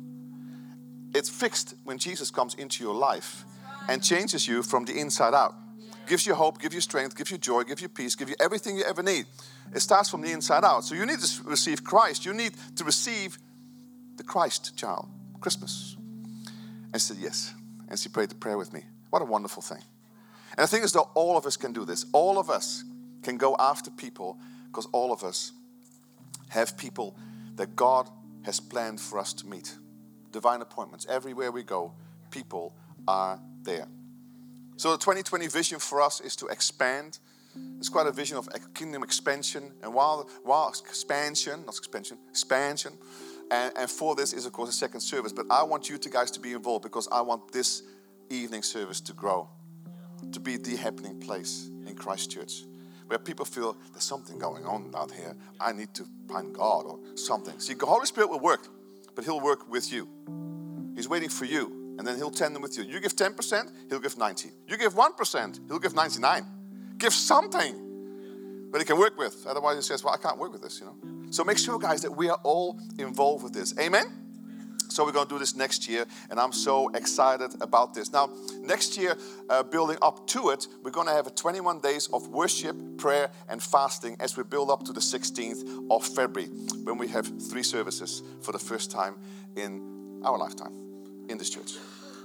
It's 1.15 1.29
fixed 1.29 1.75
when 1.85 1.99
Jesus 1.99 2.31
comes 2.31 2.55
into 2.55 2.85
your 2.85 2.95
life 2.95 3.45
and 3.89 4.03
changes 4.03 4.47
you 4.47 4.63
from 4.63 4.85
the 4.85 4.99
inside 4.99 5.35
out. 5.35 5.55
Gives 6.09 6.27
you 6.27 6.35
hope, 6.35 6.59
gives 6.59 6.75
you 6.75 6.81
strength, 6.81 7.15
gives 7.15 7.31
you 7.31 7.37
joy, 7.37 7.65
gives 7.65 7.83
you 7.83 7.89
peace, 7.89 8.15
gives 8.15 8.31
you 8.31 8.37
everything 8.41 8.79
you 8.79 8.85
ever 8.85 9.03
need. 9.03 9.27
It 9.75 9.81
starts 9.81 10.09
from 10.09 10.23
the 10.23 10.33
inside 10.33 10.65
out. 10.65 10.85
So 10.85 10.95
you 10.95 11.05
need 11.05 11.21
to 11.21 11.43
receive 11.45 11.85
Christ. 11.85 12.25
You 12.25 12.33
need 12.33 12.55
to 12.77 12.85
receive 12.85 13.39
the 14.17 14.25
Christ 14.25 14.75
child, 14.77 15.07
Christmas. 15.41 15.97
And 16.93 16.95
she 16.95 17.01
said, 17.01 17.19
Yes. 17.19 17.53
And 17.91 17.99
she 17.99 18.09
prayed 18.09 18.31
the 18.31 18.35
prayer 18.35 18.57
with 18.57 18.73
me. 18.73 18.85
What 19.11 19.21
a 19.21 19.27
wonderful 19.27 19.63
thing. 19.63 19.83
And 20.57 20.65
the 20.65 20.67
thing 20.67 20.83
is 20.83 20.93
that 20.93 21.05
all 21.15 21.37
of 21.37 21.45
us 21.45 21.57
can 21.57 21.73
do 21.73 21.85
this. 21.85 22.07
All 22.13 22.39
of 22.39 22.49
us 22.49 22.85
can 23.23 23.37
go 23.37 23.55
after 23.59 23.91
people 23.91 24.39
because 24.67 24.87
all 24.93 25.13
of 25.13 25.23
us 25.25 25.53
have 26.49 26.77
people 26.79 27.17
that 27.57 27.77
God 27.77 28.09
has 28.43 28.61
planned 28.61 29.01
for 29.01 29.19
us 29.19 29.35
to 29.35 29.47
meet. 29.47 29.77
Divine 30.33 30.63
appointments. 30.63 31.07
Everywhere 31.09 31.53
we 31.53 31.63
go, 31.63 31.93
people 32.31 32.75
are 33.07 33.41
there. 33.63 33.89
So 34.79 34.93
the 34.93 34.99
2020 34.99 35.49
vision 35.49 35.81
for 35.81 36.01
us 36.01 36.21
is 36.21 36.37
to 36.37 36.47
expand. 36.47 37.19
It's 37.79 37.89
quite 37.89 38.07
a 38.07 38.13
vision 38.13 38.37
of 38.37 38.49
kingdom 38.75 39.03
expansion. 39.03 39.73
And 39.83 39.93
while, 39.93 40.31
while 40.45 40.69
expansion, 40.69 41.65
not 41.67 41.77
expansion, 41.77 42.17
expansion. 42.31 42.93
And, 43.51 43.73
and 43.77 43.91
for 43.91 44.15
this 44.15 44.33
is, 44.33 44.47
of 44.47 44.53
course, 44.53 44.69
a 44.69 44.73
second 44.73 45.01
service. 45.01 45.33
But 45.33 45.47
I 45.51 45.65
want 45.65 45.91
you 45.91 45.99
to 45.99 46.09
guys 46.09 46.31
to 46.31 46.41
be 46.41 46.53
involved 46.53 46.85
because 46.85 47.09
I 47.11 47.23
want 47.23 47.51
this 47.51 47.83
evening 48.31 48.63
service 48.63 49.01
to 49.01 49.13
grow 49.13 49.49
to 50.31 50.39
be 50.39 50.57
the 50.57 50.77
happening 50.77 51.19
place 51.19 51.69
in 51.85 51.97
Christchurch 51.97 52.63
where 53.09 53.19
people 53.19 53.45
feel 53.45 53.77
there's 53.93 54.05
something 54.05 54.39
going 54.39 54.65
on 54.65 54.93
out 54.95 55.11
here. 55.11 55.35
I 55.59 55.73
need 55.73 55.93
to 55.95 56.05
find 56.29 56.55
God 56.55 56.85
or 56.87 56.99
something. 57.17 57.59
See, 57.59 57.75
the 57.75 57.87
Holy 57.87 58.07
Spirit 58.07 58.31
will 58.31 58.39
work, 58.39 58.69
but 59.17 59.25
He'll 59.25 59.41
work 59.41 59.69
with 59.69 59.93
you. 59.93 60.07
He's 60.95 61.09
waiting 61.09 61.31
for 61.31 61.47
you, 61.47 61.78
and 61.99 62.07
then 62.07 62.17
He'll 62.17 62.31
tend 62.31 62.55
them 62.55 62.63
with 62.63 62.79
you. 62.79 62.85
You 62.85 63.01
give 63.01 63.17
10%, 63.17 63.71
He'll 63.89 63.99
give 63.99 64.17
90. 64.17 64.51
You 64.67 64.77
give 64.77 64.95
1%, 64.95 65.61
He'll 65.69 65.79
give 65.79 65.95
99. 65.95 66.47
Give 66.97 67.13
something 67.13 68.71
that 68.73 68.79
He 68.79 68.85
can 68.85 68.99
work 68.99 69.19
with. 69.19 69.45
Otherwise, 69.47 69.77
He 69.77 69.83
says, 69.83 70.05
Well, 70.05 70.15
I 70.15 70.17
can't 70.17 70.39
work 70.39 70.53
with 70.53 70.63
this, 70.63 70.81
you 70.81 70.87
know. 70.87 70.97
So 71.31 71.45
make 71.45 71.59
sure, 71.59 71.79
guys, 71.79 72.03
that 72.03 72.13
we 72.13 72.31
are 72.31 72.39
all 72.45 72.81
involved 72.99 73.45
with 73.45 73.53
this. 73.53 73.77
Amen? 73.79 74.07
So 74.89 75.05
we're 75.05 75.13
going 75.13 75.27
to 75.27 75.35
do 75.35 75.39
this 75.39 75.55
next 75.55 75.87
year, 75.87 76.07
and 76.31 76.41
I'm 76.41 76.53
so 76.53 76.89
excited 76.89 77.51
about 77.61 77.93
this. 77.93 78.11
Now, 78.11 78.31
next 78.63 78.97
year, 78.97 79.17
uh, 79.51 79.63
building 79.63 79.99
up 80.01 80.27
to 80.29 80.49
it, 80.49 80.67
we're 80.83 80.91
going 80.91 81.07
to 81.07 81.13
have 81.13 81.27
a 81.27 81.31
21 81.31 81.81
days 81.81 82.09
of 82.11 82.29
worship, 82.29 82.75
prayer, 82.97 83.31
and 83.51 83.63
fasting 83.63 84.17
as 84.19 84.37
we 84.37 84.45
build 84.45 84.71
up 84.71 84.85
to 84.85 84.93
the 84.93 85.01
16th 85.01 85.91
of 85.91 86.07
February, 86.07 86.51
when 86.85 86.97
we 86.97 87.07
have 87.09 87.27
three 87.51 87.63
services 87.63 88.23
for 88.41 88.53
the 88.53 88.59
first 88.59 88.91
time 88.91 89.17
in 89.57 90.23
our 90.25 90.39
lifetime 90.39 90.88
in 91.29 91.39
this 91.39 91.51
church. 91.51 91.73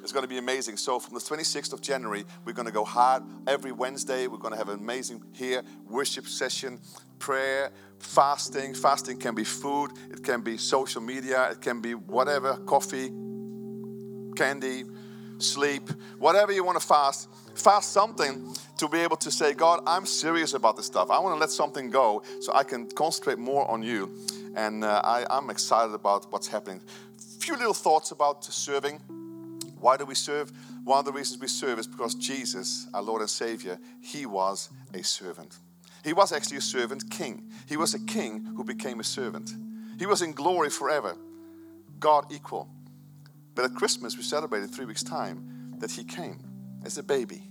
It's 0.01 0.11
going 0.11 0.23
to 0.23 0.29
be 0.29 0.37
amazing. 0.37 0.75
So 0.75 0.99
from 0.99 1.13
the 1.13 1.21
26th 1.21 1.71
of 1.71 1.79
January, 1.79 2.25
we're 2.43 2.53
going 2.53 2.65
to 2.65 2.73
go 2.73 2.83
hard 2.83 3.23
every 3.47 3.71
Wednesday. 3.71 4.27
We're 4.27 4.37
going 4.37 4.51
to 4.51 4.57
have 4.57 4.67
an 4.67 4.79
amazing 4.79 5.23
here 5.31 5.63
worship 5.87 6.27
session, 6.27 6.79
prayer, 7.19 7.71
fasting. 7.99 8.73
Fasting 8.73 9.17
can 9.17 9.33
be 9.33 9.45
food, 9.45 9.91
it 10.11 10.21
can 10.23 10.41
be 10.41 10.57
social 10.57 11.01
media, 11.01 11.51
it 11.51 11.61
can 11.61 11.79
be 11.79 11.95
whatever, 11.95 12.57
coffee, 12.65 13.11
candy, 14.35 14.83
sleep, 15.39 15.89
whatever 16.19 16.51
you 16.51 16.63
want 16.63 16.79
to 16.79 16.85
fast. 16.85 17.29
Fast 17.55 17.93
something 17.93 18.53
to 18.77 18.89
be 18.89 18.99
able 18.99 19.17
to 19.17 19.31
say, 19.31 19.53
God, 19.53 19.83
I'm 19.85 20.05
serious 20.05 20.53
about 20.53 20.75
this 20.75 20.87
stuff. 20.87 21.11
I 21.11 21.19
want 21.19 21.35
to 21.35 21.39
let 21.39 21.51
something 21.51 21.89
go 21.89 22.23
so 22.41 22.51
I 22.53 22.63
can 22.63 22.89
concentrate 22.89 23.37
more 23.37 23.69
on 23.69 23.83
you. 23.83 24.13
And 24.55 24.83
uh, 24.83 25.01
I, 25.03 25.25
I'm 25.29 25.49
excited 25.49 25.93
about 25.93 26.31
what's 26.31 26.47
happening. 26.47 26.81
Few 27.43 27.57
little 27.57 27.73
thoughts 27.73 28.11
about 28.11 28.45
serving. 28.45 28.99
Why 29.77 29.97
do 29.97 30.05
we 30.05 30.15
serve? 30.15 30.53
One 30.85 30.99
of 30.99 31.03
the 31.03 31.11
reasons 31.11 31.41
we 31.41 31.49
serve 31.49 31.77
is 31.77 31.87
because 31.87 32.15
Jesus, 32.15 32.87
our 32.93 33.01
Lord 33.01 33.19
and 33.19 33.29
Savior, 33.29 33.77
He 33.99 34.25
was 34.25 34.69
a 34.93 35.03
servant. 35.03 35.57
He 36.05 36.13
was 36.13 36.31
actually 36.31 36.55
a 36.55 36.61
servant 36.61 37.11
king. 37.11 37.51
He 37.67 37.75
was 37.75 37.95
a 37.95 37.99
king 38.05 38.45
who 38.55 38.63
became 38.63 39.01
a 39.01 39.03
servant. 39.03 39.51
He 39.99 40.05
was 40.05 40.21
in 40.21 40.31
glory 40.31 40.69
forever, 40.69 41.17
God 41.99 42.31
equal. 42.31 42.69
But 43.55 43.65
at 43.65 43.75
Christmas, 43.75 44.15
we 44.15 44.23
celebrated 44.23 44.73
three 44.73 44.85
weeks' 44.85 45.03
time 45.03 45.75
that 45.79 45.91
He 45.91 46.05
came 46.05 46.39
as 46.85 46.97
a 46.97 47.03
baby. 47.03 47.43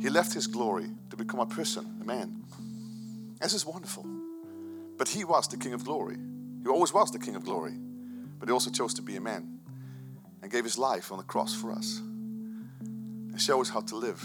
He 0.00 0.08
left 0.08 0.34
His 0.34 0.46
glory 0.46 0.86
to 1.10 1.16
become 1.16 1.40
a 1.40 1.46
person, 1.46 1.98
a 2.00 2.04
man. 2.04 2.44
This 3.40 3.54
is 3.54 3.66
wonderful. 3.66 4.06
But 4.96 5.08
He 5.08 5.24
was 5.24 5.48
the 5.48 5.56
King 5.56 5.72
of 5.72 5.84
glory. 5.84 6.16
He 6.62 6.68
always 6.68 6.94
was 6.94 7.10
the 7.10 7.18
King 7.18 7.34
of 7.34 7.44
glory. 7.44 7.74
But 8.38 8.48
He 8.48 8.52
also 8.52 8.70
chose 8.70 8.94
to 8.94 9.02
be 9.02 9.16
a 9.16 9.20
man 9.20 9.56
and 10.46 10.52
gave 10.52 10.62
his 10.62 10.78
life 10.78 11.10
on 11.10 11.18
the 11.18 11.24
cross 11.24 11.52
for 11.52 11.72
us 11.72 11.98
and 11.98 13.40
show 13.40 13.60
us 13.60 13.68
how 13.68 13.80
to 13.80 13.96
live 13.96 14.22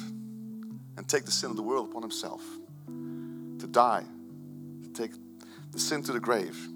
and 0.95 1.07
take 1.07 1.25
the 1.25 1.31
sin 1.31 1.49
of 1.49 1.55
the 1.55 1.63
world 1.63 1.89
upon 1.89 2.03
himself 2.03 2.43
to 2.87 3.67
die, 3.67 4.03
to 4.83 4.89
take 4.93 5.13
the 5.71 5.79
sin 5.79 6.03
to 6.03 6.11
the 6.11 6.19
grave. 6.19 6.67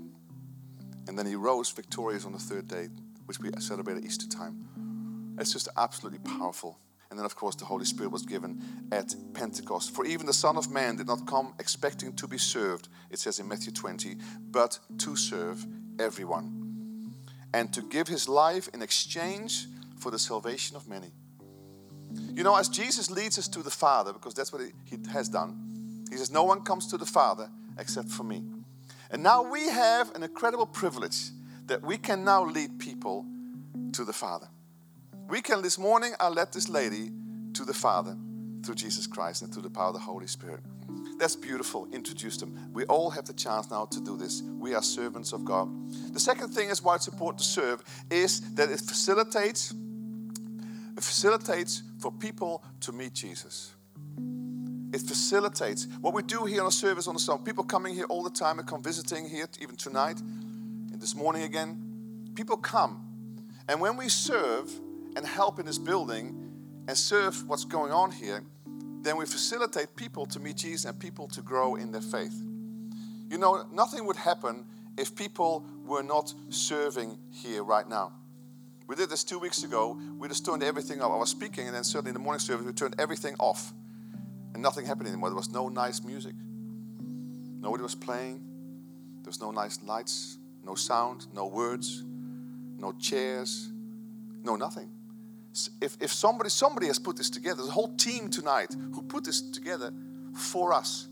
And 1.07 1.15
then 1.15 1.27
he 1.27 1.35
rose 1.35 1.69
victorious 1.69 2.25
on 2.25 2.31
the 2.31 2.39
third 2.39 2.67
day, 2.67 2.87
which 3.27 3.39
we 3.39 3.51
celebrate 3.59 3.97
at 3.97 4.03
Easter 4.03 4.27
time. 4.27 5.35
It's 5.37 5.53
just 5.53 5.67
absolutely 5.77 6.19
powerful. 6.19 6.79
And 7.11 7.19
then, 7.19 7.25
of 7.27 7.35
course, 7.35 7.55
the 7.55 7.65
Holy 7.65 7.85
Spirit 7.85 8.11
was 8.11 8.25
given 8.25 8.63
at 8.91 9.13
Pentecost. 9.35 9.93
For 9.93 10.05
even 10.05 10.25
the 10.25 10.33
Son 10.33 10.57
of 10.57 10.71
Man 10.71 10.95
did 10.95 11.05
not 11.05 11.27
come 11.27 11.53
expecting 11.59 12.13
to 12.13 12.27
be 12.27 12.39
served, 12.39 12.87
it 13.11 13.19
says 13.19 13.37
in 13.37 13.47
Matthew 13.47 13.71
20, 13.71 14.15
but 14.49 14.79
to 14.97 15.15
serve 15.15 15.63
everyone 15.99 16.64
and 17.55 17.71
to 17.71 17.81
give 17.83 18.09
his 18.09 18.27
life 18.27 18.67
in 18.73 18.81
exchange 18.81 19.67
for 19.97 20.11
the 20.11 20.19
salvation 20.19 20.75
of 20.75 20.89
many. 20.89 21.13
You 22.33 22.43
know, 22.43 22.53
as 22.53 22.67
Jesus 22.67 23.09
leads 23.09 23.39
us 23.39 23.47
to 23.47 23.63
the 23.63 23.69
Father, 23.69 24.11
because 24.11 24.33
that's 24.33 24.51
what 24.51 24.61
he 24.83 24.97
has 25.13 25.29
done, 25.29 26.03
he 26.09 26.17
says, 26.17 26.29
No 26.29 26.43
one 26.43 26.63
comes 26.63 26.85
to 26.87 26.97
the 26.97 27.05
Father 27.05 27.49
except 27.79 28.09
for 28.09 28.23
me. 28.23 28.43
And 29.09 29.23
now 29.23 29.41
we 29.41 29.69
have 29.69 30.13
an 30.15 30.23
incredible 30.23 30.65
privilege 30.65 31.29
that 31.67 31.81
we 31.81 31.97
can 31.97 32.25
now 32.25 32.43
lead 32.43 32.77
people 32.77 33.25
to 33.93 34.03
the 34.03 34.11
Father. 34.11 34.49
We 35.29 35.41
can, 35.41 35.61
this 35.61 35.79
morning, 35.79 36.11
I 36.19 36.27
led 36.27 36.51
this 36.51 36.67
lady 36.67 37.09
to 37.53 37.63
the 37.63 37.73
Father 37.73 38.17
through 38.65 38.75
Jesus 38.75 39.07
Christ 39.07 39.41
and 39.41 39.53
through 39.53 39.63
the 39.63 39.69
power 39.69 39.87
of 39.87 39.93
the 39.93 39.99
Holy 39.99 40.27
Spirit. 40.27 40.61
That's 41.17 41.35
beautiful. 41.35 41.87
Introduce 41.93 42.37
them. 42.37 42.71
We 42.73 42.83
all 42.85 43.09
have 43.09 43.25
the 43.25 43.33
chance 43.33 43.69
now 43.69 43.85
to 43.85 44.01
do 44.01 44.17
this. 44.17 44.41
We 44.41 44.73
are 44.73 44.81
servants 44.81 45.31
of 45.31 45.45
God. 45.45 45.69
The 46.13 46.19
second 46.19 46.49
thing 46.49 46.69
is 46.69 46.81
why 46.81 46.95
it's 46.95 47.07
important 47.07 47.39
to 47.39 47.45
serve 47.45 47.83
is 48.09 48.41
that 48.55 48.69
it 48.69 48.81
facilitates 48.81 49.73
it 50.97 51.03
facilitates 51.03 51.83
for 51.99 52.09
people 52.09 52.63
to 52.81 52.93
meet 52.93 53.13
Jesus. 53.13 53.73
It 54.93 55.01
facilitates 55.01 55.87
what 55.99 56.13
we 56.13 56.23
do 56.23 56.45
here 56.45 56.61
on 56.61 56.67
a 56.67 56.71
service 56.71 57.07
on 57.07 57.15
the 57.15 57.19
Sunday. 57.19 57.43
People 57.43 57.65
coming 57.65 57.93
here 57.93 58.05
all 58.05 58.23
the 58.23 58.29
time 58.29 58.59
and 58.59 58.67
come 58.67 58.81
visiting 58.81 59.27
here, 59.27 59.45
even 59.59 59.75
tonight 59.75 60.19
and 60.21 61.01
this 61.01 61.13
morning 61.13 61.43
again. 61.43 62.31
People 62.33 62.55
come, 62.55 63.05
and 63.67 63.81
when 63.81 63.97
we 63.97 64.07
serve 64.07 64.71
and 65.17 65.25
help 65.25 65.59
in 65.59 65.65
this 65.65 65.77
building 65.77 66.45
and 66.87 66.97
serve 66.97 67.47
what's 67.47 67.65
going 67.65 67.91
on 67.91 68.11
here, 68.11 68.43
then 69.05 69.17
we 69.17 69.25
facilitate 69.25 69.95
people 69.95 70.25
to 70.25 70.39
meet 70.39 70.57
Jesus 70.57 70.85
and 70.85 70.99
people 70.99 71.27
to 71.29 71.41
grow 71.41 71.75
in 71.75 71.91
their 71.91 72.01
faith. 72.01 72.35
You 73.29 73.37
know, 73.37 73.65
nothing 73.71 74.05
would 74.05 74.15
happen 74.15 74.65
if 74.97 75.15
people 75.15 75.65
were 75.85 76.03
not 76.03 76.33
serving 76.49 77.17
here 77.31 77.63
right 77.63 77.87
now. 77.87 78.13
We 78.87 78.95
did 78.95 79.09
this 79.09 79.23
two 79.23 79.39
weeks 79.39 79.63
ago. 79.63 79.99
We 80.17 80.27
just 80.27 80.45
turned 80.45 80.63
everything 80.63 81.01
off. 81.01 81.11
I 81.11 81.17
was 81.17 81.29
speaking, 81.29 81.67
and 81.67 81.75
then 81.75 81.83
certainly 81.83 82.09
in 82.09 82.13
the 82.13 82.19
morning 82.19 82.39
service, 82.39 82.65
we 82.65 82.73
turned 82.73 82.95
everything 82.99 83.35
off. 83.39 83.73
And 84.53 84.61
nothing 84.61 84.85
happened 84.85 85.07
anymore. 85.07 85.29
There 85.29 85.35
was 85.35 85.51
no 85.51 85.69
nice 85.69 86.03
music. 86.03 86.33
Nobody 87.59 87.83
was 87.83 87.95
playing. 87.95 88.43
There 89.23 89.29
was 89.29 89.41
no 89.41 89.49
nice 89.49 89.81
lights, 89.81 90.37
no 90.63 90.75
sound, 90.75 91.25
no 91.33 91.47
words, 91.47 92.03
no 92.77 92.91
chairs, 92.93 93.71
no 94.43 94.55
nothing. 94.55 94.91
If, 95.81 95.97
if 96.01 96.11
somebody, 96.11 96.49
somebody 96.49 96.87
has 96.87 96.99
put 96.99 97.17
this 97.17 97.29
together, 97.29 97.63
a 97.63 97.71
whole 97.71 97.95
team 97.95 98.29
tonight 98.29 98.75
who 98.93 99.01
put 99.01 99.23
this 99.23 99.41
together 99.41 99.91
for 100.33 100.73
us, 100.73 101.07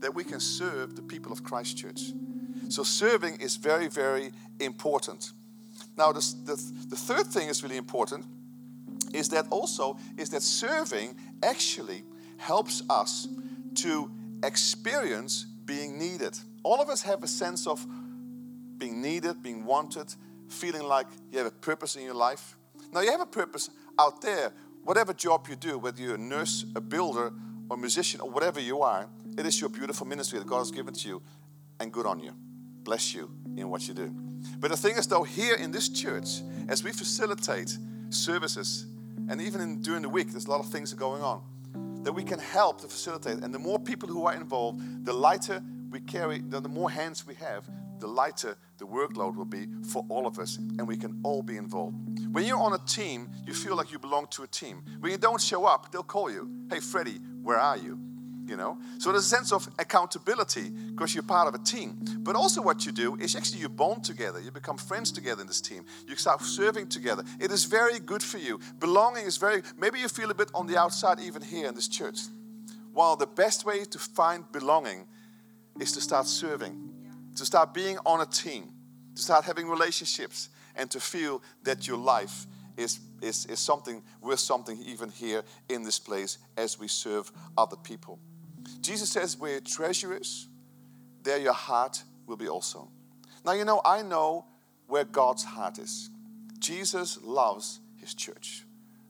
that 0.00 0.14
we 0.14 0.24
can 0.24 0.40
serve 0.40 0.96
the 0.96 1.02
people 1.02 1.32
of 1.32 1.42
Christchurch. 1.42 2.12
So 2.68 2.82
serving 2.82 3.40
is 3.40 3.56
very, 3.56 3.88
very 3.88 4.32
important. 4.60 5.32
Now, 5.96 6.12
the, 6.12 6.20
the, 6.44 6.56
the 6.88 6.96
third 6.96 7.26
thing 7.26 7.48
is 7.48 7.62
really 7.62 7.76
important 7.76 8.24
is 9.12 9.28
that 9.28 9.46
also 9.50 9.98
is 10.16 10.30
that 10.30 10.42
serving 10.42 11.16
actually 11.42 12.02
helps 12.38 12.82
us 12.88 13.28
to 13.74 14.10
experience 14.42 15.46
being 15.64 15.98
needed. 15.98 16.38
All 16.62 16.80
of 16.80 16.88
us 16.88 17.02
have 17.02 17.22
a 17.22 17.28
sense 17.28 17.66
of 17.66 17.86
being 18.78 19.02
needed, 19.02 19.42
being 19.42 19.64
wanted, 19.64 20.14
feeling 20.48 20.82
like 20.82 21.06
you 21.30 21.38
have 21.38 21.46
a 21.46 21.50
purpose 21.50 21.96
in 21.96 22.02
your 22.02 22.14
life. 22.14 22.56
Now, 22.92 23.00
you 23.00 23.10
have 23.10 23.20
a 23.20 23.26
purpose 23.26 23.70
out 23.98 24.20
there, 24.20 24.52
whatever 24.84 25.14
job 25.14 25.46
you 25.48 25.56
do, 25.56 25.78
whether 25.78 26.00
you're 26.00 26.16
a 26.16 26.18
nurse, 26.18 26.66
a 26.76 26.80
builder, 26.80 27.32
or 27.70 27.76
a 27.76 27.80
musician, 27.80 28.20
or 28.20 28.28
whatever 28.28 28.60
you 28.60 28.82
are, 28.82 29.08
it 29.38 29.46
is 29.46 29.60
your 29.60 29.70
beautiful 29.70 30.06
ministry 30.06 30.38
that 30.38 30.46
God 30.46 30.58
has 30.58 30.70
given 30.70 30.92
to 30.92 31.08
you, 31.08 31.22
and 31.80 31.90
good 31.90 32.04
on 32.04 32.20
you. 32.20 32.32
Bless 32.82 33.14
you 33.14 33.30
in 33.56 33.70
what 33.70 33.88
you 33.88 33.94
do. 33.94 34.14
But 34.58 34.70
the 34.70 34.76
thing 34.76 34.96
is, 34.96 35.06
though, 35.06 35.22
here 35.22 35.54
in 35.54 35.70
this 35.70 35.88
church, 35.88 36.42
as 36.68 36.84
we 36.84 36.92
facilitate 36.92 37.76
services, 38.10 38.86
and 39.28 39.40
even 39.40 39.60
in, 39.60 39.80
during 39.80 40.02
the 40.02 40.08
week, 40.08 40.30
there's 40.30 40.46
a 40.46 40.50
lot 40.50 40.60
of 40.60 40.68
things 40.70 40.92
going 40.92 41.22
on, 41.22 41.42
that 42.02 42.12
we 42.12 42.24
can 42.24 42.38
help 42.38 42.82
to 42.82 42.88
facilitate. 42.88 43.38
And 43.42 43.54
the 43.54 43.58
more 43.58 43.78
people 43.78 44.08
who 44.08 44.26
are 44.26 44.34
involved, 44.34 45.06
the 45.06 45.12
lighter 45.12 45.62
we 45.90 46.00
carry, 46.00 46.40
the 46.40 46.60
more 46.68 46.90
hands 46.90 47.26
we 47.26 47.34
have, 47.36 47.68
the 48.02 48.08
lighter 48.08 48.56
the 48.78 48.84
workload 48.84 49.36
will 49.36 49.44
be 49.44 49.68
for 49.88 50.04
all 50.08 50.26
of 50.26 50.40
us, 50.40 50.56
and 50.56 50.86
we 50.86 50.96
can 50.96 51.20
all 51.22 51.40
be 51.40 51.56
involved. 51.56 51.96
When 52.32 52.44
you're 52.44 52.58
on 52.58 52.72
a 52.72 52.84
team, 52.84 53.30
you 53.46 53.54
feel 53.54 53.76
like 53.76 53.92
you 53.92 53.98
belong 54.00 54.26
to 54.32 54.42
a 54.42 54.46
team. 54.48 54.82
When 54.98 55.12
you 55.12 55.18
don't 55.18 55.40
show 55.40 55.64
up, 55.64 55.92
they'll 55.92 56.02
call 56.02 56.30
you. 56.30 56.50
Hey, 56.68 56.80
Freddie, 56.80 57.20
where 57.42 57.58
are 57.58 57.78
you? 57.78 57.98
you 58.44 58.56
know 58.56 58.76
so 58.98 59.12
there's 59.12 59.24
a 59.24 59.36
sense 59.36 59.52
of 59.52 59.68
accountability 59.78 60.70
because 60.90 61.14
you're 61.14 61.22
part 61.22 61.46
of 61.46 61.54
a 61.54 61.62
team 61.62 61.96
but 62.24 62.34
also 62.34 62.60
what 62.60 62.84
you 62.84 62.90
do 62.90 63.14
is 63.20 63.36
actually 63.36 63.60
you 63.60 63.68
bond 63.68 64.02
together 64.02 64.40
you 64.40 64.50
become 64.50 64.76
friends 64.76 65.12
together 65.12 65.40
in 65.42 65.46
this 65.46 65.60
team 65.60 65.84
you 66.08 66.16
start 66.16 66.40
serving 66.42 66.88
together 66.88 67.22
it 67.38 67.52
is 67.52 67.64
very 67.66 68.00
good 68.00 68.20
for 68.20 68.38
you 68.38 68.58
belonging 68.80 69.24
is 69.26 69.36
very 69.36 69.62
maybe 69.78 70.00
you 70.00 70.08
feel 70.08 70.28
a 70.28 70.34
bit 70.34 70.50
on 70.54 70.66
the 70.66 70.76
outside 70.76 71.20
even 71.20 71.40
here 71.40 71.68
in 71.68 71.74
this 71.76 71.86
church 71.86 72.18
while 72.92 73.14
the 73.14 73.28
best 73.28 73.64
way 73.64 73.84
to 73.84 73.96
find 73.96 74.50
belonging 74.50 75.06
is 75.78 75.92
to 75.92 76.00
start 76.00 76.26
serving 76.26 77.01
to 77.36 77.44
start 77.44 77.72
being 77.74 77.98
on 78.04 78.20
a 78.20 78.26
team 78.26 78.72
to 79.14 79.22
start 79.22 79.44
having 79.44 79.68
relationships 79.68 80.48
and 80.74 80.90
to 80.90 81.00
feel 81.00 81.42
that 81.62 81.86
your 81.86 81.96
life 81.96 82.46
is, 82.76 83.00
is, 83.20 83.46
is 83.46 83.58
something 83.58 84.02
worth 84.20 84.40
something 84.40 84.80
even 84.84 85.10
here 85.10 85.42
in 85.68 85.82
this 85.82 85.98
place 85.98 86.38
as 86.56 86.78
we 86.78 86.88
serve 86.88 87.30
other 87.56 87.76
people. 87.76 88.18
Jesus 88.80 89.10
says, 89.10 89.36
Where 89.36 89.52
your 89.52 89.60
treasure 89.60 90.16
is, 90.16 90.48
there 91.22 91.38
your 91.38 91.52
heart 91.52 92.02
will 92.26 92.36
be 92.36 92.48
also. 92.48 92.90
Now, 93.44 93.52
you 93.52 93.64
know, 93.64 93.80
I 93.84 94.02
know 94.02 94.46
where 94.86 95.04
God's 95.04 95.44
heart 95.44 95.78
is. 95.78 96.10
Jesus 96.58 97.18
loves 97.22 97.80
his 97.96 98.14
church. 98.14 98.64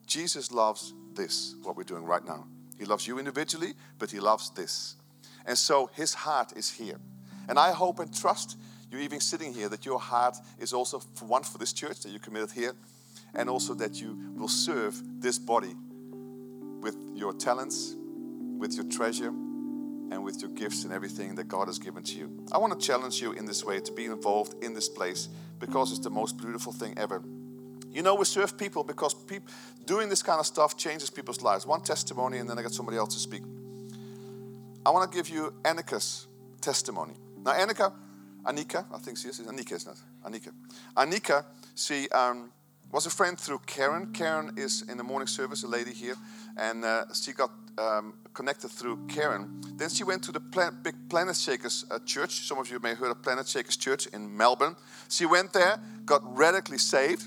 Jesus 0.06 0.50
loves 0.50 0.94
this, 1.14 1.54
what 1.62 1.76
we're 1.76 1.82
doing 1.84 2.04
right 2.04 2.24
now. 2.24 2.46
He 2.78 2.84
loves 2.84 3.06
you 3.06 3.18
individually, 3.18 3.74
but 3.98 4.10
he 4.10 4.18
loves 4.18 4.50
this. 4.50 4.96
And 5.46 5.56
so 5.56 5.90
his 5.94 6.14
heart 6.14 6.54
is 6.56 6.70
here. 6.70 6.98
And 7.48 7.58
I 7.58 7.72
hope 7.72 7.98
and 7.98 8.14
trust 8.14 8.58
you're 8.92 9.00
even 9.00 9.20
sitting 9.20 9.54
here 9.54 9.70
that 9.70 9.86
your 9.86 9.98
heart 9.98 10.36
is 10.58 10.74
also 10.74 10.98
for 11.14 11.24
one 11.24 11.42
for 11.42 11.56
this 11.56 11.72
church 11.72 12.00
that 12.00 12.10
you 12.10 12.18
committed 12.18 12.52
here, 12.52 12.74
and 13.34 13.48
also 13.48 13.72
that 13.74 13.98
you 14.00 14.18
will 14.36 14.48
serve 14.48 15.02
this 15.18 15.38
body 15.38 15.74
with 16.82 16.96
your 17.14 17.32
talents, 17.32 17.96
with 18.58 18.74
your 18.74 18.84
treasure, 18.84 19.28
and 19.28 20.22
with 20.22 20.42
your 20.42 20.50
gifts 20.50 20.84
and 20.84 20.92
everything 20.92 21.34
that 21.36 21.48
God 21.48 21.68
has 21.68 21.78
given 21.78 22.02
to 22.02 22.18
you. 22.18 22.44
I 22.52 22.58
want 22.58 22.78
to 22.78 22.86
challenge 22.86 23.22
you 23.22 23.32
in 23.32 23.46
this 23.46 23.64
way 23.64 23.80
to 23.80 23.92
be 23.92 24.04
involved 24.04 24.62
in 24.62 24.74
this 24.74 24.90
place 24.90 25.30
because 25.58 25.90
it's 25.90 26.00
the 26.00 26.10
most 26.10 26.36
beautiful 26.36 26.70
thing 26.70 26.92
ever. 26.98 27.22
You 27.90 28.02
know, 28.02 28.14
we 28.14 28.26
serve 28.26 28.58
people 28.58 28.84
because 28.84 29.14
people, 29.14 29.48
doing 29.86 30.10
this 30.10 30.22
kind 30.22 30.38
of 30.38 30.44
stuff 30.44 30.76
changes 30.76 31.08
people's 31.08 31.40
lives. 31.40 31.66
One 31.66 31.80
testimony, 31.80 32.38
and 32.38 32.48
then 32.48 32.58
I 32.58 32.62
get 32.62 32.72
somebody 32.72 32.98
else 32.98 33.14
to 33.14 33.20
speak. 33.20 33.42
I 34.84 34.90
want 34.90 35.10
to 35.10 35.16
give 35.16 35.30
you 35.30 35.54
Annika's 35.62 36.26
testimony. 36.60 37.14
Now, 37.44 37.52
Annika, 37.52 37.92
Anika, 38.44 38.84
I 38.92 38.98
think 38.98 39.18
she 39.18 39.28
is, 39.28 39.40
Anika, 39.40 39.72
isn't 39.72 39.92
it? 39.92 39.98
Anika. 40.24 40.52
Annika, 40.96 41.44
she 41.74 42.08
um, 42.10 42.52
was 42.92 43.06
a 43.06 43.10
friend 43.10 43.38
through 43.38 43.60
Karen. 43.66 44.12
Karen 44.12 44.52
is 44.56 44.82
in 44.88 44.96
the 44.96 45.04
morning 45.04 45.26
service, 45.26 45.64
a 45.64 45.68
lady 45.68 45.92
here, 45.92 46.14
and 46.56 46.84
uh, 46.84 47.04
she 47.14 47.32
got 47.32 47.50
um, 47.78 48.14
connected 48.34 48.68
through 48.70 49.06
Karen. 49.08 49.60
Then 49.76 49.88
she 49.88 50.04
went 50.04 50.22
to 50.24 50.32
the 50.32 50.40
plan- 50.40 50.78
big 50.82 50.94
Planetshakers 51.08 51.84
uh, 51.90 51.98
church. 52.00 52.46
Some 52.46 52.58
of 52.58 52.70
you 52.70 52.78
may 52.78 52.90
have 52.90 52.98
heard 52.98 53.10
of 53.10 53.22
Planetshakers 53.22 53.78
Church 53.78 54.06
in 54.06 54.36
Melbourne. 54.36 54.76
She 55.08 55.26
went 55.26 55.52
there, 55.52 55.80
got 56.04 56.20
radically 56.36 56.78
saved, 56.78 57.24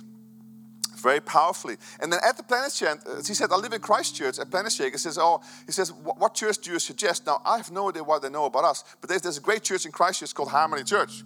very 1.06 1.22
powerfully. 1.22 1.78
And 2.02 2.12
then 2.12 2.20
at 2.28 2.36
the 2.36 2.44
Planetshake, 2.44 3.08
uh, 3.08 3.24
she 3.24 3.34
said, 3.34 3.52
I 3.52 3.56
live 3.56 3.72
in 3.72 3.80
Christchurch. 3.80 4.40
At 4.40 4.50
Planetshake, 4.50 4.98
says, 5.00 5.18
oh, 5.18 5.42
he 5.66 5.72
says, 5.72 5.94
what 5.94 6.34
church 6.34 6.58
do 6.58 6.72
you 6.72 6.80
suggest? 6.80 7.26
Now, 7.26 7.42
I 7.46 7.56
have 7.58 7.72
no 7.72 7.90
idea 7.90 8.04
what 8.04 8.22
they 8.22 8.30
know 8.30 8.46
about 8.46 8.66
us, 8.66 8.84
but 9.00 9.10
there's, 9.10 9.22
there's 9.22 9.38
a 9.38 9.42
great 9.50 9.64
church 9.64 9.86
in 9.86 9.92
Christchurch 9.92 10.34
called 10.34 10.50
Harmony 10.50 10.84
Church. 10.84 11.24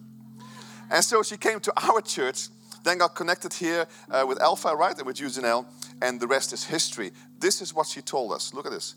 And 0.92 1.04
so 1.04 1.24
she 1.24 1.38
came 1.38 1.60
to 1.62 1.74
our 1.90 2.02
church, 2.02 2.50
then 2.84 3.00
got 3.00 3.16
connected 3.16 3.54
here 3.54 3.88
uh, 4.12 4.26
with 4.28 4.40
Alpha, 4.42 4.76
right, 4.76 4.96
and 4.96 5.08
with 5.08 5.18
Janelle, 5.18 5.66
and 6.02 6.20
the 6.20 6.28
rest 6.28 6.54
is 6.54 6.64
history. 6.66 7.12
This 7.40 7.62
is 7.62 7.74
what 7.74 7.88
she 7.88 8.02
told 8.02 8.32
us. 8.34 8.54
Look 8.54 8.66
at 8.68 8.72
this 8.72 8.96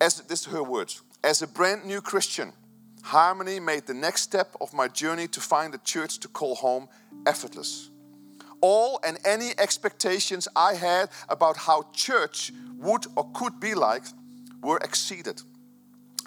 as 0.00 0.20
this 0.22 0.40
is 0.40 0.46
her 0.46 0.62
words, 0.62 1.02
as 1.22 1.42
a 1.42 1.46
brand 1.46 1.84
new 1.84 2.00
Christian, 2.00 2.52
Harmony 3.02 3.60
made 3.60 3.86
the 3.86 3.94
next 3.94 4.22
step 4.22 4.54
of 4.60 4.72
my 4.72 4.88
journey 4.88 5.28
to 5.28 5.40
find 5.40 5.74
a 5.74 5.78
church 5.78 6.18
to 6.20 6.28
call 6.28 6.54
home 6.54 6.88
effortless. 7.26 7.90
All 8.66 8.98
and 9.04 9.18
any 9.26 9.50
expectations 9.58 10.48
I 10.56 10.72
had 10.72 11.10
about 11.28 11.58
how 11.58 11.82
church 11.92 12.50
would 12.78 13.04
or 13.14 13.28
could 13.34 13.60
be 13.60 13.74
like 13.74 14.04
were 14.62 14.78
exceeded. 14.78 15.42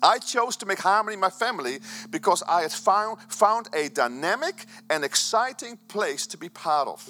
I 0.03 0.19
chose 0.19 0.55
to 0.57 0.67
make 0.67 0.77
harmony 0.77 1.17
my 1.17 1.31
family 1.31 1.79
because 2.11 2.43
I 2.47 2.61
had 2.61 2.71
found, 2.71 3.17
found 3.27 3.69
a 3.73 3.89
dynamic 3.89 4.67
and 4.91 5.03
exciting 5.03 5.79
place 5.87 6.27
to 6.27 6.37
be 6.37 6.47
part 6.47 6.87
of. 6.87 7.09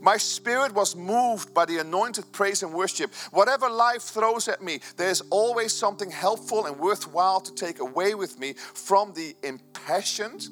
My 0.00 0.16
spirit 0.16 0.74
was 0.74 0.96
moved 0.96 1.54
by 1.54 1.64
the 1.64 1.78
anointed 1.78 2.32
praise 2.32 2.64
and 2.64 2.74
worship. 2.74 3.14
Whatever 3.30 3.70
life 3.70 4.02
throws 4.02 4.48
at 4.48 4.64
me, 4.64 4.80
there's 4.96 5.20
always 5.30 5.72
something 5.72 6.10
helpful 6.10 6.66
and 6.66 6.76
worthwhile 6.76 7.40
to 7.40 7.54
take 7.54 7.78
away 7.78 8.16
with 8.16 8.36
me 8.40 8.54
from 8.54 9.12
the 9.12 9.36
impassioned 9.44 10.48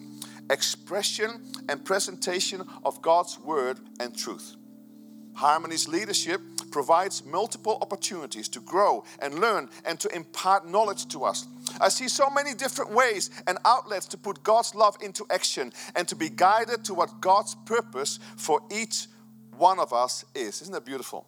expression 0.50 1.42
and 1.68 1.84
presentation 1.84 2.62
of 2.84 3.02
God's 3.02 3.38
word 3.38 3.78
and 4.00 4.16
truth. 4.16 4.56
Harmony's 5.34 5.88
leadership 5.88 6.40
provides 6.70 7.24
multiple 7.24 7.78
opportunities 7.82 8.48
to 8.48 8.60
grow 8.60 9.04
and 9.20 9.40
learn 9.40 9.68
and 9.84 9.98
to 10.00 10.08
impart 10.14 10.68
knowledge 10.68 11.06
to 11.08 11.24
us. 11.24 11.46
I 11.80 11.88
see 11.88 12.08
so 12.08 12.30
many 12.30 12.54
different 12.54 12.92
ways 12.92 13.30
and 13.46 13.58
outlets 13.64 14.06
to 14.06 14.16
put 14.16 14.42
God's 14.42 14.74
love 14.74 14.96
into 15.00 15.26
action 15.30 15.72
and 15.96 16.06
to 16.08 16.16
be 16.16 16.28
guided 16.28 16.84
to 16.84 16.94
what 16.94 17.20
God's 17.20 17.56
purpose 17.66 18.20
for 18.36 18.60
each 18.70 19.06
one 19.56 19.78
of 19.78 19.92
us 19.92 20.24
is. 20.34 20.62
Isn't 20.62 20.74
that 20.74 20.84
beautiful? 20.84 21.26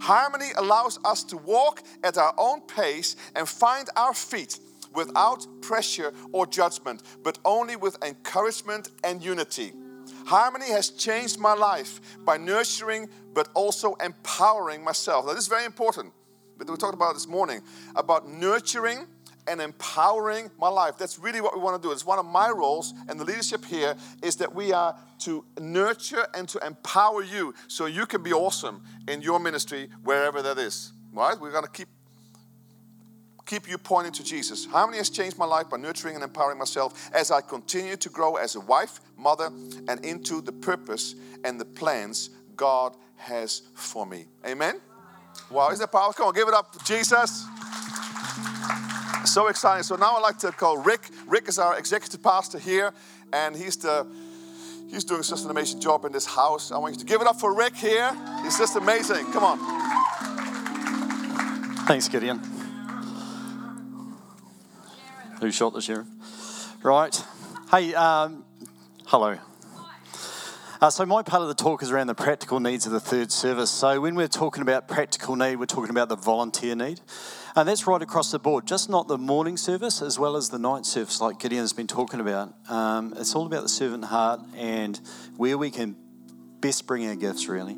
Harmony 0.00 0.50
allows 0.56 0.98
us 1.04 1.22
to 1.24 1.36
walk 1.36 1.82
at 2.02 2.18
our 2.18 2.34
own 2.36 2.60
pace 2.62 3.16
and 3.36 3.48
find 3.48 3.88
our 3.96 4.14
feet 4.14 4.58
without 4.94 5.46
pressure 5.60 6.12
or 6.32 6.46
judgment, 6.46 7.02
but 7.22 7.38
only 7.44 7.76
with 7.76 8.02
encouragement 8.04 8.90
and 9.02 9.22
unity. 9.22 9.72
Harmony 10.26 10.70
has 10.70 10.90
changed 10.90 11.38
my 11.38 11.54
life 11.54 12.00
by 12.24 12.36
nurturing 12.36 13.08
but 13.34 13.48
also 13.54 13.94
empowering 13.96 14.82
myself. 14.82 15.26
Now, 15.26 15.32
this 15.32 15.42
is 15.42 15.48
very 15.48 15.64
important. 15.64 16.12
But 16.56 16.70
we 16.70 16.76
talked 16.76 16.94
about 16.94 17.14
this 17.14 17.26
morning 17.26 17.62
about 17.96 18.28
nurturing 18.28 19.06
and 19.46 19.60
empowering 19.60 20.50
my 20.58 20.68
life. 20.68 20.96
That's 20.96 21.18
really 21.18 21.40
what 21.40 21.54
we 21.54 21.60
want 21.60 21.80
to 21.80 21.86
do. 21.86 21.92
It's 21.92 22.06
one 22.06 22.18
of 22.18 22.24
my 22.24 22.48
roles, 22.48 22.94
and 23.08 23.20
the 23.20 23.24
leadership 23.24 23.64
here 23.64 23.94
is 24.22 24.36
that 24.36 24.54
we 24.54 24.72
are 24.72 24.96
to 25.20 25.44
nurture 25.60 26.26
and 26.34 26.48
to 26.48 26.64
empower 26.64 27.22
you 27.22 27.54
so 27.68 27.86
you 27.86 28.06
can 28.06 28.22
be 28.22 28.32
awesome 28.32 28.82
in 29.08 29.20
your 29.20 29.38
ministry 29.38 29.88
wherever 30.02 30.40
that 30.42 30.58
is. 30.58 30.92
Right? 31.12 31.38
We're 31.38 31.52
going 31.52 31.64
to 31.64 31.70
keep 31.70 31.88
keep 33.46 33.68
you 33.68 33.78
pointing 33.78 34.12
to 34.12 34.24
Jesus. 34.24 34.64
Harmony 34.64 34.98
has 34.98 35.10
changed 35.10 35.38
my 35.38 35.44
life 35.44 35.70
by 35.70 35.76
nurturing 35.76 36.14
and 36.14 36.24
empowering 36.24 36.58
myself 36.58 37.10
as 37.12 37.30
I 37.30 37.40
continue 37.40 37.96
to 37.96 38.08
grow 38.08 38.36
as 38.36 38.56
a 38.56 38.60
wife, 38.60 39.00
mother, 39.16 39.50
and 39.88 40.04
into 40.04 40.40
the 40.40 40.52
purpose 40.52 41.14
and 41.44 41.60
the 41.60 41.64
plans 41.64 42.30
God 42.56 42.96
has 43.16 43.62
for 43.74 44.06
me. 44.06 44.26
Amen? 44.46 44.80
Wow, 45.50 45.70
isn't 45.70 45.80
that 45.80 45.92
powerful? 45.92 46.14
Come 46.14 46.28
on, 46.28 46.34
give 46.34 46.48
it 46.48 46.54
up 46.54 46.84
Jesus. 46.84 47.46
So 49.24 49.48
exciting. 49.48 49.82
So 49.82 49.96
now 49.96 50.16
I'd 50.16 50.22
like 50.22 50.38
to 50.38 50.52
call 50.52 50.78
Rick. 50.78 51.10
Rick 51.26 51.48
is 51.48 51.58
our 51.58 51.78
executive 51.78 52.22
pastor 52.22 52.58
here, 52.58 52.92
and 53.32 53.56
he's 53.56 53.76
the 53.76 54.06
he's 54.88 55.04
doing 55.04 55.22
such 55.22 55.42
an 55.42 55.50
amazing 55.50 55.80
job 55.80 56.04
in 56.04 56.12
this 56.12 56.26
house. 56.26 56.70
I 56.70 56.78
want 56.78 56.94
you 56.94 57.00
to 57.00 57.06
give 57.06 57.20
it 57.20 57.26
up 57.26 57.40
for 57.40 57.54
Rick 57.54 57.74
here. 57.74 58.12
He's 58.42 58.58
just 58.58 58.76
amazing. 58.76 59.24
Come 59.32 59.44
on. 59.44 59.58
Thanks, 61.86 62.08
Gideon. 62.08 62.53
Who 65.44 65.50
shot 65.50 65.74
the 65.74 65.82
sheriff? 65.82 66.06
Right. 66.82 67.22
Hey, 67.70 67.92
um, 67.92 68.46
hello. 69.04 69.36
Uh, 70.80 70.88
so, 70.88 71.04
my 71.04 71.22
part 71.22 71.42
of 71.42 71.48
the 71.48 71.54
talk 71.54 71.82
is 71.82 71.90
around 71.90 72.06
the 72.06 72.14
practical 72.14 72.60
needs 72.60 72.86
of 72.86 72.92
the 72.92 73.00
third 73.00 73.30
service. 73.30 73.70
So, 73.70 74.00
when 74.00 74.14
we're 74.14 74.26
talking 74.26 74.62
about 74.62 74.88
practical 74.88 75.36
need, 75.36 75.56
we're 75.56 75.66
talking 75.66 75.90
about 75.90 76.08
the 76.08 76.16
volunteer 76.16 76.74
need. 76.74 77.02
And 77.54 77.68
that's 77.68 77.86
right 77.86 78.00
across 78.00 78.30
the 78.30 78.38
board, 78.38 78.66
just 78.66 78.88
not 78.88 79.06
the 79.06 79.18
morning 79.18 79.58
service 79.58 80.00
as 80.00 80.18
well 80.18 80.34
as 80.34 80.48
the 80.48 80.58
night 80.58 80.86
service, 80.86 81.20
like 81.20 81.38
Gideon's 81.38 81.74
been 81.74 81.86
talking 81.86 82.20
about. 82.20 82.54
Um, 82.70 83.12
it's 83.18 83.34
all 83.34 83.44
about 83.44 83.64
the 83.64 83.68
servant 83.68 84.06
heart 84.06 84.40
and 84.56 84.98
where 85.36 85.58
we 85.58 85.70
can 85.70 85.94
best 86.60 86.86
bring 86.86 87.06
our 87.06 87.16
gifts, 87.16 87.50
really. 87.50 87.76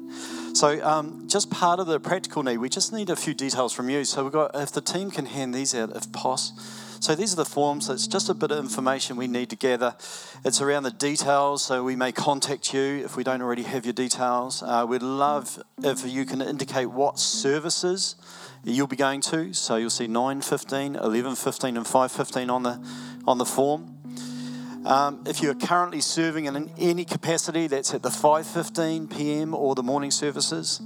So, 0.54 0.80
um, 0.86 1.26
just 1.26 1.50
part 1.50 1.80
of 1.80 1.88
the 1.88 1.98
practical 1.98 2.44
need, 2.44 2.58
we 2.58 2.68
just 2.68 2.92
need 2.92 3.10
a 3.10 3.16
few 3.16 3.34
details 3.34 3.72
from 3.72 3.90
you. 3.90 4.04
So, 4.04 4.22
we've 4.22 4.32
got, 4.32 4.52
if 4.54 4.70
the 4.70 4.80
team 4.80 5.10
can 5.10 5.26
hand 5.26 5.52
these 5.52 5.74
out, 5.74 5.90
if 5.96 6.12
possible. 6.12 6.62
So 7.06 7.14
these 7.14 7.34
are 7.34 7.36
the 7.36 7.44
forms. 7.44 7.88
It's 7.88 8.08
just 8.08 8.28
a 8.30 8.34
bit 8.34 8.50
of 8.50 8.58
information 8.58 9.14
we 9.14 9.28
need 9.28 9.50
to 9.50 9.54
gather. 9.54 9.94
It's 10.44 10.60
around 10.60 10.82
the 10.82 10.90
details, 10.90 11.64
so 11.64 11.84
we 11.84 11.94
may 11.94 12.10
contact 12.10 12.74
you 12.74 13.04
if 13.04 13.16
we 13.16 13.22
don't 13.22 13.40
already 13.40 13.62
have 13.62 13.86
your 13.86 13.92
details. 13.92 14.60
Uh, 14.60 14.84
we'd 14.88 15.02
love 15.02 15.62
if 15.84 16.04
you 16.04 16.24
can 16.24 16.42
indicate 16.42 16.86
what 16.86 17.20
services 17.20 18.16
you'll 18.64 18.88
be 18.88 18.96
going 18.96 19.20
to. 19.20 19.54
So 19.54 19.76
you'll 19.76 19.88
see 19.88 20.08
9.15, 20.08 21.00
11.15 21.00 21.76
and 21.76 21.86
5.15 21.86 22.50
on 22.50 22.64
the, 22.64 22.84
on 23.24 23.38
the 23.38 23.46
form. 23.46 23.95
Um, 24.86 25.24
if 25.26 25.42
you're 25.42 25.56
currently 25.56 26.00
serving 26.00 26.44
in 26.44 26.70
any 26.78 27.04
capacity, 27.04 27.66
that's 27.66 27.92
at 27.92 28.04
the 28.04 28.08
5:15 28.08 29.10
p.m. 29.10 29.52
or 29.52 29.74
the 29.74 29.82
morning 29.82 30.12
services. 30.12 30.80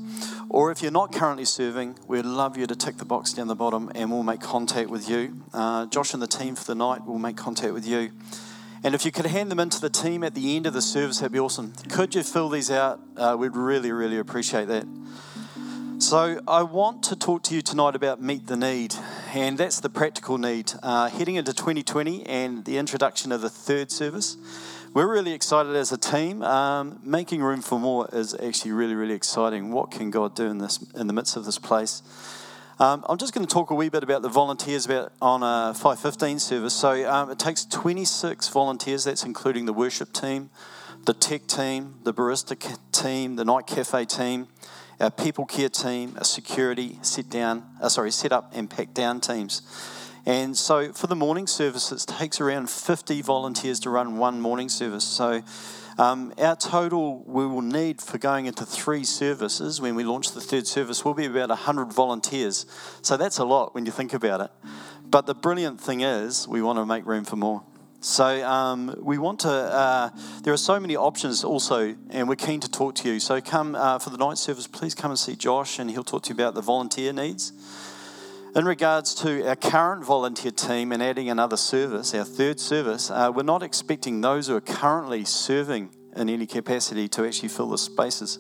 Or 0.48 0.72
if 0.72 0.80
you're 0.80 0.90
not 0.90 1.12
currently 1.12 1.44
serving, 1.44 1.98
we'd 2.08 2.24
love 2.24 2.56
you 2.56 2.66
to 2.66 2.74
tick 2.74 2.96
the 2.96 3.04
box 3.04 3.34
down 3.34 3.48
the 3.48 3.54
bottom, 3.54 3.92
and 3.94 4.10
we'll 4.10 4.22
make 4.22 4.40
contact 4.40 4.88
with 4.88 5.06
you. 5.06 5.42
Uh, 5.52 5.84
Josh 5.84 6.14
and 6.14 6.22
the 6.22 6.26
team 6.26 6.56
for 6.56 6.64
the 6.64 6.74
night 6.74 7.04
will 7.06 7.18
make 7.18 7.36
contact 7.36 7.74
with 7.74 7.86
you. 7.86 8.10
And 8.82 8.94
if 8.94 9.04
you 9.04 9.12
could 9.12 9.26
hand 9.26 9.50
them 9.50 9.60
into 9.60 9.78
the 9.78 9.90
team 9.90 10.24
at 10.24 10.34
the 10.34 10.56
end 10.56 10.66
of 10.66 10.72
the 10.72 10.80
service, 10.80 11.18
that'd 11.18 11.32
be 11.32 11.38
awesome. 11.38 11.74
Could 11.90 12.14
you 12.14 12.22
fill 12.22 12.48
these 12.48 12.70
out? 12.70 13.00
Uh, 13.18 13.36
we'd 13.38 13.54
really, 13.54 13.92
really 13.92 14.16
appreciate 14.16 14.68
that. 14.68 14.86
So, 15.98 16.40
I 16.48 16.62
want 16.62 17.02
to 17.04 17.16
talk 17.16 17.42
to 17.44 17.54
you 17.54 17.60
tonight 17.60 17.94
about 17.94 18.22
Meet 18.22 18.46
the 18.46 18.56
Need, 18.56 18.94
and 19.34 19.58
that's 19.58 19.80
the 19.80 19.88
practical 19.88 20.38
need. 20.38 20.72
Uh, 20.82 21.08
heading 21.08 21.36
into 21.36 21.52
2020 21.52 22.26
and 22.26 22.64
the 22.64 22.78
introduction 22.78 23.30
of 23.30 23.40
the 23.40 23.50
third 23.50 23.90
service, 23.90 24.36
we're 24.92 25.10
really 25.10 25.32
excited 25.32 25.76
as 25.76 25.92
a 25.92 25.98
team. 25.98 26.42
Um, 26.42 26.98
making 27.04 27.42
room 27.42 27.62
for 27.62 27.78
more 27.78 28.08
is 28.12 28.34
actually 28.34 28.72
really, 28.72 28.94
really 28.94 29.14
exciting. 29.14 29.70
What 29.70 29.90
can 29.90 30.10
God 30.10 30.34
do 30.34 30.46
in 30.46 30.58
this, 30.58 30.84
in 30.96 31.06
the 31.06 31.12
midst 31.12 31.36
of 31.36 31.44
this 31.44 31.58
place? 31.58 32.02
Um, 32.80 33.04
I'm 33.08 33.18
just 33.18 33.32
going 33.32 33.46
to 33.46 33.52
talk 33.52 33.70
a 33.70 33.74
wee 33.74 33.88
bit 33.88 34.02
about 34.02 34.22
the 34.22 34.28
volunteers 34.28 34.86
about 34.86 35.12
on 35.22 35.42
a 35.42 35.74
515 35.74 36.38
service. 36.38 36.74
So 36.74 37.08
um, 37.08 37.30
it 37.30 37.38
takes 37.38 37.64
26 37.66 38.48
volunteers. 38.48 39.04
That's 39.04 39.24
including 39.24 39.66
the 39.66 39.72
worship 39.72 40.12
team, 40.12 40.50
the 41.04 41.14
tech 41.14 41.46
team, 41.46 41.96
the 42.02 42.12
barista 42.12 42.56
team, 42.90 43.36
the 43.36 43.44
night 43.44 43.66
cafe 43.66 44.06
team 44.06 44.48
our 45.00 45.10
people 45.10 45.46
care 45.46 45.68
team, 45.68 46.14
our 46.18 46.24
security, 46.24 46.98
sit 47.02 47.30
down, 47.30 47.64
uh, 47.80 47.88
sorry, 47.88 48.10
set 48.10 48.32
up 48.32 48.52
and 48.54 48.68
pack 48.68 48.92
down 48.92 49.20
teams. 49.20 49.62
And 50.26 50.56
so 50.56 50.92
for 50.92 51.06
the 51.06 51.16
morning 51.16 51.46
service, 51.46 51.90
it 51.90 52.04
takes 52.06 52.40
around 52.40 52.68
50 52.68 53.22
volunteers 53.22 53.80
to 53.80 53.90
run 53.90 54.18
one 54.18 54.40
morning 54.40 54.68
service. 54.68 55.04
So 55.04 55.42
um, 55.98 56.34
our 56.38 56.56
total 56.56 57.24
we 57.26 57.46
will 57.46 57.62
need 57.62 58.02
for 58.02 58.18
going 58.18 58.46
into 58.46 58.66
three 58.66 59.04
services 59.04 59.80
when 59.80 59.94
we 59.94 60.04
launch 60.04 60.32
the 60.32 60.40
third 60.40 60.66
service 60.66 61.04
will 61.04 61.14
be 61.14 61.24
about 61.24 61.48
100 61.48 61.92
volunteers. 61.92 62.66
So 63.02 63.16
that's 63.16 63.38
a 63.38 63.44
lot 63.44 63.74
when 63.74 63.86
you 63.86 63.92
think 63.92 64.12
about 64.12 64.42
it. 64.42 64.50
But 65.04 65.26
the 65.26 65.34
brilliant 65.34 65.80
thing 65.80 66.02
is, 66.02 66.46
we 66.46 66.62
want 66.62 66.78
to 66.78 66.86
make 66.86 67.06
room 67.06 67.24
for 67.24 67.36
more. 67.36 67.64
So 68.02 68.24
um, 68.48 68.96
we 68.98 69.18
want 69.18 69.40
to. 69.40 69.50
Uh, 69.50 70.08
there 70.42 70.54
are 70.54 70.58
so 70.58 70.80
many 70.80 70.96
options 70.96 71.44
also, 71.44 71.94
and 72.08 72.30
we're 72.30 72.34
keen 72.34 72.58
to 72.60 72.70
talk 72.70 72.94
to 72.96 73.12
you. 73.12 73.20
So 73.20 73.42
come 73.42 73.74
uh, 73.74 73.98
for 73.98 74.08
the 74.08 74.16
night 74.16 74.38
service. 74.38 74.66
Please 74.66 74.94
come 74.94 75.10
and 75.10 75.18
see 75.18 75.36
Josh, 75.36 75.78
and 75.78 75.90
he'll 75.90 76.02
talk 76.02 76.22
to 76.22 76.28
you 76.30 76.34
about 76.34 76.54
the 76.54 76.62
volunteer 76.62 77.12
needs. 77.12 77.52
In 78.56 78.64
regards 78.64 79.14
to 79.16 79.46
our 79.46 79.54
current 79.54 80.02
volunteer 80.02 80.50
team 80.50 80.92
and 80.92 81.02
adding 81.02 81.28
another 81.28 81.58
service, 81.58 82.14
our 82.14 82.24
third 82.24 82.58
service, 82.58 83.10
uh, 83.10 83.30
we're 83.34 83.42
not 83.42 83.62
expecting 83.62 84.22
those 84.22 84.46
who 84.46 84.56
are 84.56 84.62
currently 84.62 85.26
serving 85.26 85.90
in 86.16 86.30
any 86.30 86.46
capacity 86.46 87.06
to 87.08 87.26
actually 87.26 87.50
fill 87.50 87.68
the 87.68 87.78
spaces. 87.78 88.38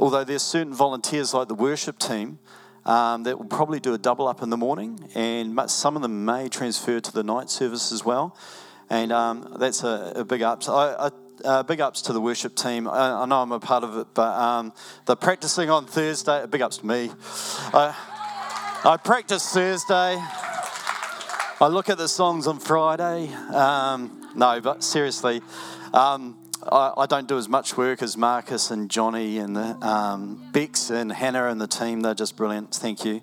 Although 0.00 0.24
there's 0.24 0.42
certain 0.42 0.74
volunteers 0.74 1.32
like 1.32 1.46
the 1.46 1.54
worship 1.54 2.00
team 2.00 2.40
um, 2.84 3.22
that 3.22 3.38
will 3.38 3.46
probably 3.46 3.78
do 3.78 3.94
a 3.94 3.98
double 3.98 4.26
up 4.26 4.42
in 4.42 4.50
the 4.50 4.56
morning, 4.56 5.08
and 5.14 5.58
some 5.70 5.94
of 5.94 6.02
them 6.02 6.24
may 6.24 6.48
transfer 6.48 6.98
to 6.98 7.12
the 7.12 7.22
night 7.22 7.48
service 7.48 7.92
as 7.92 8.04
well 8.04 8.36
and 8.90 9.12
um, 9.12 9.56
that's 9.58 9.82
a, 9.82 10.12
a, 10.16 10.24
big 10.24 10.42
ups. 10.42 10.68
I, 10.68 11.08
I, 11.08 11.10
uh, 11.44 11.62
big 11.62 11.80
ups 11.80 12.02
to 12.02 12.12
the 12.12 12.20
worship 12.20 12.54
team. 12.54 12.88
I, 12.88 13.22
I, 13.22 13.26
know 13.26 13.42
I'm 13.42 13.52
a 13.52 13.60
part 13.60 13.84
of 13.84 13.96
it, 13.96 14.08
but 14.14 14.38
um, 14.38 14.72
the 15.06 15.16
practicing 15.16 15.70
on 15.70 15.86
Thursday. 15.86 16.46
Big 16.46 16.62
ups 16.62 16.78
to 16.78 16.86
me. 16.86 17.10
I, 17.72 17.94
I 18.84 18.96
practice 18.96 19.52
Thursday. 19.52 20.16
I 21.60 21.66
look 21.68 21.88
at 21.88 21.98
the 21.98 22.08
songs 22.08 22.46
on 22.46 22.60
Friday. 22.60 23.32
Um, 23.52 24.30
no, 24.34 24.60
but 24.60 24.84
seriously, 24.84 25.42
um, 25.92 26.38
I, 26.62 26.92
I, 26.96 27.06
don't 27.06 27.26
do 27.26 27.36
as 27.36 27.48
much 27.48 27.76
work 27.76 28.02
as 28.02 28.16
Marcus 28.16 28.70
and 28.70 28.88
Johnny 28.88 29.38
and 29.38 29.56
um, 29.56 30.40
Bex 30.52 30.90
and 30.90 31.10
Hannah 31.12 31.48
and 31.48 31.60
the 31.60 31.66
team. 31.66 32.00
They're 32.00 32.14
just 32.14 32.36
brilliant. 32.36 32.74
Thank 32.74 33.04
you. 33.04 33.22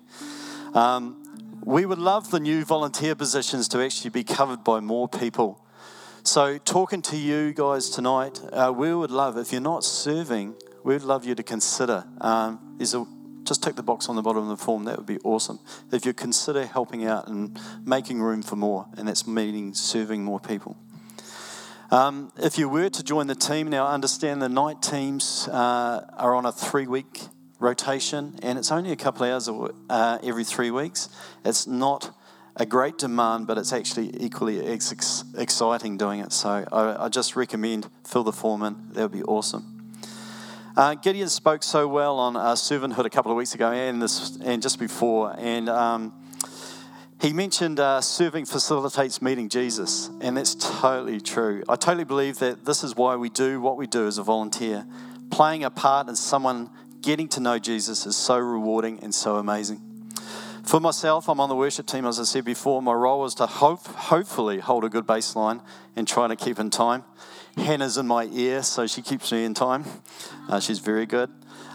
Um, 0.74 1.25
we 1.66 1.84
would 1.84 1.98
love 1.98 2.30
the 2.30 2.38
new 2.38 2.64
volunteer 2.64 3.16
positions 3.16 3.66
to 3.66 3.82
actually 3.82 4.10
be 4.10 4.22
covered 4.22 4.62
by 4.62 4.78
more 4.78 5.08
people. 5.08 5.60
So, 6.22 6.58
talking 6.58 7.02
to 7.02 7.16
you 7.16 7.52
guys 7.52 7.90
tonight, 7.90 8.40
uh, 8.52 8.72
we 8.74 8.94
would 8.94 9.10
love, 9.10 9.36
if 9.36 9.50
you're 9.50 9.60
not 9.60 9.82
serving, 9.82 10.54
we 10.84 10.94
would 10.94 11.02
love 11.02 11.24
you 11.24 11.34
to 11.34 11.42
consider. 11.42 12.04
Um, 12.20 12.78
a 12.80 13.04
just 13.42 13.64
tick 13.64 13.74
the 13.74 13.82
box 13.82 14.08
on 14.08 14.14
the 14.14 14.22
bottom 14.22 14.44
of 14.44 14.48
the 14.48 14.64
form. 14.64 14.84
That 14.84 14.96
would 14.96 15.06
be 15.06 15.18
awesome. 15.24 15.58
If 15.90 16.06
you 16.06 16.12
consider 16.12 16.66
helping 16.66 17.04
out 17.04 17.26
and 17.26 17.58
making 17.84 18.22
room 18.22 18.42
for 18.42 18.54
more, 18.54 18.86
and 18.96 19.08
that's 19.08 19.26
meaning 19.26 19.74
serving 19.74 20.22
more 20.22 20.38
people. 20.38 20.76
Um, 21.90 22.32
if 22.36 22.58
you 22.58 22.68
were 22.68 22.90
to 22.90 23.02
join 23.02 23.26
the 23.26 23.34
team, 23.34 23.68
now 23.70 23.88
understand 23.88 24.40
the 24.40 24.48
night 24.48 24.82
teams 24.82 25.48
uh, 25.48 26.06
are 26.16 26.34
on 26.34 26.46
a 26.46 26.52
three 26.52 26.86
week 26.86 27.22
rotation, 27.58 28.38
and 28.42 28.58
it's 28.58 28.70
only 28.70 28.92
a 28.92 28.96
couple 28.96 29.24
hours 29.26 29.48
uh, 29.48 30.18
every 30.22 30.44
three 30.44 30.70
weeks. 30.70 31.08
It's 31.44 31.66
not 31.66 32.10
a 32.56 32.66
great 32.66 32.98
demand, 32.98 33.46
but 33.46 33.58
it's 33.58 33.72
actually 33.72 34.12
equally 34.22 34.66
ex- 34.66 35.24
exciting 35.36 35.96
doing 35.96 36.20
it. 36.20 36.32
So 36.32 36.66
I, 36.72 37.04
I, 37.04 37.08
just 37.08 37.36
recommend 37.36 37.88
fill 38.04 38.24
the 38.24 38.32
form 38.32 38.62
in. 38.62 38.76
That 38.92 39.02
would 39.02 39.12
be 39.12 39.22
awesome. 39.22 39.72
Uh, 40.76 40.94
Gideon 40.94 41.28
spoke 41.28 41.62
so 41.62 41.86
well 41.88 42.18
on 42.18 42.36
uh, 42.36 42.52
servanthood 42.52 43.04
a 43.04 43.10
couple 43.10 43.30
of 43.30 43.36
weeks 43.36 43.54
ago 43.54 43.72
and 43.72 44.00
this 44.00 44.36
and 44.42 44.62
just 44.62 44.78
before, 44.78 45.34
and 45.38 45.68
um, 45.68 46.12
he 47.20 47.32
mentioned 47.32 47.80
uh, 47.80 48.02
serving 48.02 48.44
facilitates 48.44 49.22
meeting 49.22 49.48
Jesus, 49.48 50.10
and 50.20 50.36
that's 50.36 50.54
totally 50.54 51.20
true. 51.20 51.62
I 51.66 51.76
totally 51.76 52.04
believe 52.04 52.38
that 52.40 52.66
this 52.66 52.84
is 52.84 52.94
why 52.94 53.16
we 53.16 53.30
do 53.30 53.60
what 53.60 53.78
we 53.78 53.86
do 53.86 54.06
as 54.06 54.18
a 54.18 54.22
volunteer. 54.22 54.86
Playing 55.30 55.64
a 55.64 55.70
part 55.70 56.08
in 56.08 56.16
someone 56.16 56.70
getting 57.06 57.28
to 57.28 57.38
know 57.38 57.56
Jesus 57.56 58.04
is 58.04 58.16
so 58.16 58.36
rewarding 58.36 58.98
and 59.00 59.14
so 59.14 59.36
amazing. 59.36 59.80
For 60.64 60.80
myself, 60.80 61.28
I'm 61.28 61.38
on 61.38 61.48
the 61.48 61.54
worship 61.54 61.86
team, 61.86 62.04
as 62.04 62.18
I 62.18 62.24
said 62.24 62.44
before. 62.44 62.82
My 62.82 62.94
role 62.94 63.24
is 63.24 63.34
to 63.36 63.46
hope, 63.46 63.86
hopefully 63.86 64.58
hold 64.58 64.84
a 64.84 64.88
good 64.88 65.06
baseline 65.06 65.62
and 65.94 66.08
try 66.08 66.26
to 66.26 66.34
keep 66.34 66.58
in 66.58 66.68
time. 66.68 67.04
Hannah's 67.56 67.96
in 67.96 68.08
my 68.08 68.24
ear, 68.32 68.64
so 68.64 68.88
she 68.88 69.02
keeps 69.02 69.30
me 69.30 69.44
in 69.44 69.54
time. 69.54 69.84
Uh, 70.48 70.58
she's 70.58 70.80
very 70.80 71.06
good. 71.06 71.30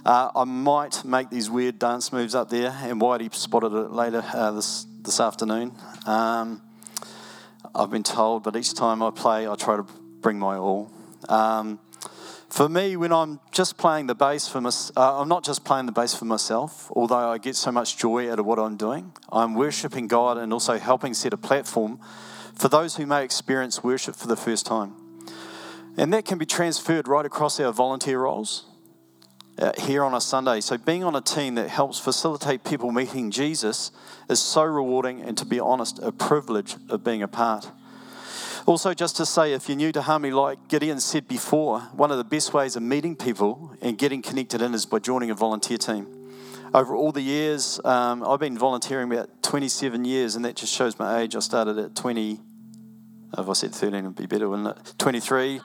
Uh, 0.05 0.31
I 0.35 0.43
might 0.43 1.05
make 1.05 1.29
these 1.29 1.49
weird 1.49 1.79
dance 1.79 2.11
moves 2.11 2.35
up 2.35 2.49
there, 2.49 2.77
and 2.81 2.99
Whitey 2.99 3.33
spotted 3.33 3.71
it 3.71 3.91
later 3.91 4.25
uh, 4.33 4.51
this, 4.51 4.85
this 5.01 5.21
afternoon. 5.21 5.71
Um, 6.05 6.61
I've 7.73 7.89
been 7.89 8.03
told, 8.03 8.43
but 8.43 8.57
each 8.57 8.73
time 8.73 9.01
I 9.01 9.11
play, 9.11 9.47
I 9.47 9.55
try 9.55 9.77
to 9.77 9.83
bring 10.19 10.37
my 10.37 10.57
all. 10.57 10.91
Um, 11.29 11.79
for 12.51 12.67
me, 12.67 12.97
when 12.97 13.13
I'm 13.13 13.39
just 13.51 13.77
playing 13.77 14.07
the 14.07 14.15
bass 14.15 14.45
for 14.49 14.59
my, 14.59 14.71
uh, 14.97 15.21
I'm 15.21 15.29
not 15.29 15.45
just 15.45 15.63
playing 15.63 15.85
the 15.85 15.93
bass 15.93 16.13
for 16.13 16.25
myself, 16.25 16.91
although 16.93 17.31
I 17.31 17.37
get 17.37 17.55
so 17.55 17.71
much 17.71 17.97
joy 17.97 18.29
out 18.29 18.39
of 18.39 18.45
what 18.45 18.59
I'm 18.59 18.75
doing. 18.75 19.13
I'm 19.31 19.55
worshiping 19.55 20.07
God 20.07 20.37
and 20.37 20.51
also 20.51 20.77
helping 20.77 21.13
set 21.13 21.31
a 21.31 21.37
platform 21.37 21.97
for 22.53 22.67
those 22.67 22.97
who 22.97 23.05
may 23.05 23.23
experience 23.23 23.85
worship 23.85 24.17
for 24.17 24.27
the 24.27 24.35
first 24.35 24.65
time. 24.65 24.93
And 25.95 26.11
that 26.11 26.25
can 26.25 26.37
be 26.37 26.45
transferred 26.45 27.07
right 27.07 27.25
across 27.25 27.57
our 27.57 27.71
volunteer 27.71 28.19
roles 28.19 28.65
uh, 29.57 29.71
here 29.77 30.03
on 30.03 30.13
a 30.13 30.19
Sunday. 30.19 30.59
So, 30.59 30.77
being 30.77 31.05
on 31.05 31.15
a 31.15 31.21
team 31.21 31.55
that 31.55 31.69
helps 31.69 31.99
facilitate 31.99 32.65
people 32.65 32.91
meeting 32.91 33.31
Jesus 33.31 33.91
is 34.29 34.41
so 34.41 34.63
rewarding 34.63 35.21
and, 35.21 35.37
to 35.37 35.45
be 35.45 35.59
honest, 35.59 35.99
a 35.99 36.11
privilege 36.11 36.75
of 36.89 37.01
being 37.01 37.21
a 37.23 37.29
part. 37.29 37.71
Also, 38.67 38.93
just 38.93 39.17
to 39.17 39.25
say, 39.25 39.53
if 39.53 39.67
you're 39.67 39.75
new 39.75 39.91
to 39.91 40.01
Harmony, 40.03 40.31
like 40.31 40.67
Gideon 40.67 40.99
said 40.99 41.27
before, 41.27 41.79
one 41.93 42.11
of 42.11 42.17
the 42.17 42.23
best 42.23 42.53
ways 42.53 42.75
of 42.75 42.83
meeting 42.83 43.15
people 43.15 43.75
and 43.81 43.97
getting 43.97 44.21
connected 44.21 44.61
in 44.61 44.73
is 44.75 44.85
by 44.85 44.99
joining 44.99 45.31
a 45.31 45.35
volunteer 45.35 45.77
team. 45.77 46.07
Over 46.73 46.95
all 46.95 47.11
the 47.11 47.21
years, 47.21 47.79
um, 47.83 48.23
I've 48.23 48.39
been 48.39 48.57
volunteering 48.57 49.11
about 49.11 49.41
27 49.41 50.05
years, 50.05 50.35
and 50.35 50.45
that 50.45 50.55
just 50.55 50.73
shows 50.73 50.97
my 50.99 51.21
age. 51.21 51.35
I 51.35 51.39
started 51.39 51.79
at 51.79 51.95
20, 51.95 52.39
if 53.37 53.49
I 53.49 53.53
said 53.53 53.73
13, 53.73 53.95
it'd 53.95 54.15
be 54.15 54.27
better, 54.27 54.47
wouldn't 54.47 54.77
it? 54.77 54.93
23. 54.99 55.59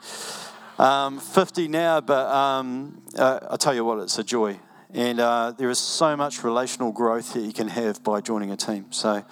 Um, 0.79 1.19
50 1.19 1.67
now, 1.67 2.01
but 2.01 2.27
um, 2.33 3.01
uh, 3.15 3.39
I 3.51 3.57
tell 3.57 3.75
you 3.75 3.85
what, 3.85 3.99
it's 3.99 4.17
a 4.17 4.23
joy. 4.23 4.59
And 4.93 5.19
uh, 5.19 5.51
there 5.51 5.69
is 5.69 5.79
so 5.79 6.17
much 6.17 6.43
relational 6.43 6.91
growth 6.91 7.33
that 7.33 7.41
you 7.41 7.53
can 7.53 7.67
have 7.67 8.03
by 8.03 8.21
joining 8.21 8.51
a 8.51 8.57
team. 8.57 8.91
So 8.91 9.23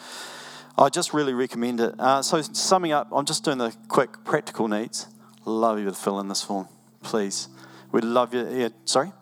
I 0.77 0.89
just 0.89 1.13
really 1.13 1.33
recommend 1.33 1.79
it. 1.79 1.95
Uh, 1.97 2.21
so, 2.21 2.41
summing 2.41 2.91
up, 2.91 3.07
I'm 3.13 3.25
just 3.25 3.45
doing 3.45 3.57
the 3.57 3.73
quick 3.87 4.23
practical 4.25 4.67
needs. 4.67 5.07
Love 5.45 5.79
you 5.79 5.85
to 5.85 5.93
fill 5.93 6.19
in 6.19 6.27
this 6.27 6.43
form, 6.43 6.67
please. 7.01 7.47
We'd 7.93 8.03
love 8.03 8.33
you. 8.33 8.45
Yeah, 8.49 8.69
sorry? 8.83 9.13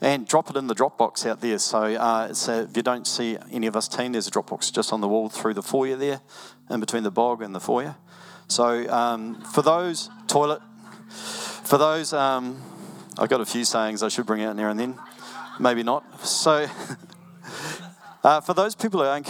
And 0.00 0.28
drop 0.28 0.50
it 0.50 0.56
in 0.56 0.68
the 0.68 0.76
Dropbox 0.76 1.26
out 1.26 1.40
there. 1.40 1.58
So, 1.58 1.82
uh, 1.82 2.32
so 2.32 2.60
if 2.60 2.76
you 2.76 2.84
don't 2.84 3.08
see 3.08 3.36
any 3.50 3.66
of 3.66 3.74
us 3.74 3.88
team, 3.88 4.12
there's 4.12 4.28
a 4.28 4.30
Dropbox 4.30 4.72
just 4.72 4.92
on 4.92 5.00
the 5.00 5.08
wall 5.08 5.28
through 5.28 5.54
the 5.54 5.62
foyer 5.62 5.96
there, 5.96 6.20
in 6.70 6.78
between 6.78 7.02
the 7.02 7.10
bog 7.10 7.42
and 7.42 7.52
the 7.52 7.60
foyer. 7.60 7.96
So 8.46 8.88
um, 8.88 9.40
for 9.42 9.62
those, 9.62 10.10
toilet. 10.28 10.62
For 11.10 11.76
those, 11.76 12.12
um, 12.12 12.62
I've 13.18 13.28
got 13.28 13.40
a 13.40 13.46
few 13.46 13.64
sayings 13.64 14.04
I 14.04 14.08
should 14.08 14.26
bring 14.26 14.42
out 14.42 14.54
now 14.54 14.70
and 14.70 14.78
then. 14.78 14.98
Maybe 15.58 15.82
not. 15.82 16.24
So 16.24 16.68
uh, 18.28 18.42
for 18.42 18.52
those 18.52 18.74
people 18.74 19.00
who 19.00 19.06
aren't 19.06 19.26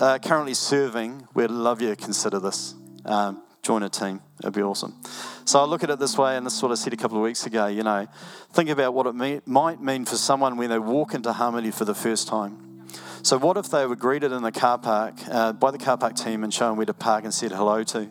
uh, 0.00 0.18
currently 0.18 0.52
serving, 0.52 1.28
we'd 1.32 1.48
love 1.48 1.80
you 1.80 1.90
to 1.90 1.94
consider 1.94 2.40
this. 2.40 2.74
Um, 3.04 3.40
join 3.62 3.84
a 3.84 3.88
team. 3.88 4.20
It'd 4.40 4.52
be 4.52 4.62
awesome. 4.62 5.00
So 5.44 5.60
I 5.60 5.64
look 5.64 5.84
at 5.84 5.90
it 5.90 6.00
this 6.00 6.18
way, 6.18 6.36
and 6.36 6.44
this 6.44 6.56
is 6.56 6.60
what 6.60 6.72
I 6.72 6.74
said 6.74 6.92
a 6.92 6.96
couple 6.96 7.18
of 7.18 7.22
weeks 7.22 7.46
ago. 7.46 7.68
You 7.68 7.84
know, 7.84 8.08
think 8.52 8.68
about 8.68 8.94
what 8.94 9.06
it 9.06 9.14
mean, 9.14 9.42
might 9.46 9.80
mean 9.80 10.04
for 10.04 10.16
someone 10.16 10.56
when 10.56 10.70
they 10.70 10.80
walk 10.80 11.14
into 11.14 11.32
Harmony 11.32 11.70
for 11.70 11.84
the 11.84 11.94
first 11.94 12.26
time. 12.26 12.84
So 13.22 13.38
what 13.38 13.56
if 13.56 13.70
they 13.70 13.86
were 13.86 13.94
greeted 13.94 14.32
in 14.32 14.42
the 14.42 14.50
car 14.50 14.76
park 14.76 15.14
uh, 15.30 15.52
by 15.52 15.70
the 15.70 15.78
car 15.78 15.96
park 15.96 16.16
team 16.16 16.42
and 16.42 16.52
shown 16.52 16.76
where 16.76 16.86
to 16.86 16.94
park 16.94 17.22
and 17.22 17.32
said 17.32 17.52
hello 17.52 17.84
to? 17.84 18.10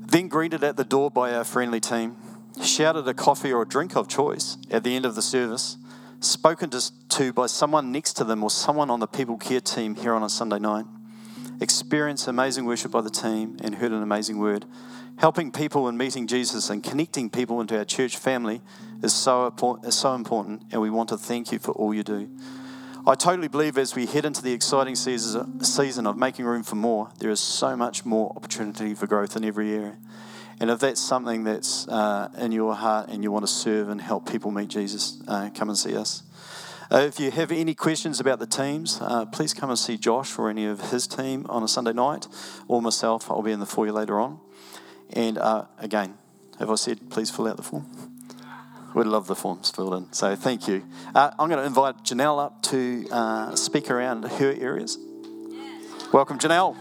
Then 0.00 0.28
greeted 0.28 0.64
at 0.64 0.78
the 0.78 0.84
door 0.84 1.10
by 1.10 1.34
our 1.34 1.44
friendly 1.44 1.80
team, 1.80 2.16
shouted 2.62 3.06
a 3.06 3.12
coffee 3.12 3.52
or 3.52 3.60
a 3.60 3.68
drink 3.68 3.96
of 3.96 4.08
choice 4.08 4.56
at 4.70 4.82
the 4.82 4.96
end 4.96 5.04
of 5.04 5.14
the 5.14 5.20
service, 5.20 5.76
spoken 6.20 6.70
to 6.70 7.32
by 7.32 7.46
someone 7.46 7.92
next 7.92 8.14
to 8.14 8.24
them 8.24 8.42
or 8.42 8.50
someone 8.50 8.90
on 8.90 9.00
the 9.00 9.06
people 9.06 9.36
care 9.36 9.60
team 9.60 9.94
here 9.94 10.14
on 10.14 10.22
a 10.22 10.28
Sunday 10.28 10.58
night, 10.58 10.84
experienced 11.60 12.28
amazing 12.28 12.64
worship 12.64 12.90
by 12.90 13.00
the 13.00 13.10
team 13.10 13.56
and 13.62 13.76
heard 13.76 13.92
an 13.92 14.02
amazing 14.02 14.38
word. 14.38 14.64
Helping 15.18 15.50
people 15.50 15.88
and 15.88 15.96
meeting 15.96 16.26
Jesus 16.26 16.68
and 16.68 16.84
connecting 16.84 17.30
people 17.30 17.60
into 17.60 17.76
our 17.78 17.86
church 17.86 18.18
family 18.18 18.60
is 19.02 19.14
so, 19.14 19.54
is 19.82 19.94
so 19.94 20.14
important, 20.14 20.62
and 20.70 20.80
we 20.82 20.90
want 20.90 21.08
to 21.08 21.16
thank 21.16 21.52
you 21.52 21.58
for 21.58 21.72
all 21.72 21.94
you 21.94 22.02
do. 22.02 22.28
I 23.06 23.14
totally 23.14 23.48
believe 23.48 23.78
as 23.78 23.94
we 23.94 24.04
head 24.04 24.24
into 24.24 24.42
the 24.42 24.52
exciting 24.52 24.96
season 24.96 26.06
of 26.06 26.16
making 26.16 26.44
room 26.44 26.64
for 26.64 26.74
more, 26.74 27.10
there 27.18 27.30
is 27.30 27.40
so 27.40 27.76
much 27.76 28.04
more 28.04 28.32
opportunity 28.36 28.94
for 28.94 29.06
growth 29.06 29.36
in 29.36 29.44
every 29.44 29.72
area. 29.72 29.96
And 30.58 30.70
if 30.70 30.80
that's 30.80 31.00
something 31.00 31.44
that's 31.44 31.86
uh, 31.88 32.30
in 32.38 32.52
your 32.52 32.74
heart 32.74 33.08
and 33.10 33.22
you 33.22 33.30
want 33.30 33.46
to 33.46 33.52
serve 33.52 33.88
and 33.88 34.00
help 34.00 34.30
people 34.30 34.50
meet 34.50 34.68
Jesus, 34.68 35.22
uh, 35.28 35.50
come 35.54 35.68
and 35.68 35.76
see 35.76 35.96
us. 35.96 36.22
Uh, 36.90 36.98
if 36.98 37.18
you 37.18 37.30
have 37.30 37.50
any 37.50 37.74
questions 37.74 38.20
about 38.20 38.38
the 38.38 38.46
teams, 38.46 38.98
uh, 39.00 39.26
please 39.26 39.52
come 39.52 39.70
and 39.70 39.78
see 39.78 39.98
Josh 39.98 40.38
or 40.38 40.48
any 40.48 40.66
of 40.66 40.90
his 40.90 41.06
team 41.06 41.44
on 41.48 41.62
a 41.62 41.68
Sunday 41.68 41.92
night, 41.92 42.28
or 42.68 42.80
myself. 42.80 43.30
I'll 43.30 43.42
be 43.42 43.52
in 43.52 43.60
the 43.60 43.66
foyer 43.66 43.92
later 43.92 44.20
on. 44.20 44.38
And 45.10 45.36
uh, 45.36 45.66
again, 45.78 46.16
have 46.58 46.70
I 46.70 46.76
said, 46.76 47.10
please 47.10 47.30
fill 47.30 47.48
out 47.48 47.56
the 47.56 47.62
form? 47.62 47.86
We'd 48.94 49.06
love 49.06 49.26
the 49.26 49.34
forms 49.34 49.70
filled 49.70 49.94
in. 49.94 50.12
So 50.12 50.36
thank 50.36 50.68
you. 50.68 50.84
Uh, 51.14 51.32
I'm 51.38 51.50
going 51.50 51.60
to 51.60 51.66
invite 51.66 52.02
Janelle 52.04 52.42
up 52.42 52.62
to 52.64 53.06
uh, 53.10 53.54
speak 53.56 53.90
around 53.90 54.22
her 54.22 54.54
areas. 54.58 54.96
Welcome, 56.12 56.38
Janelle. 56.38 56.76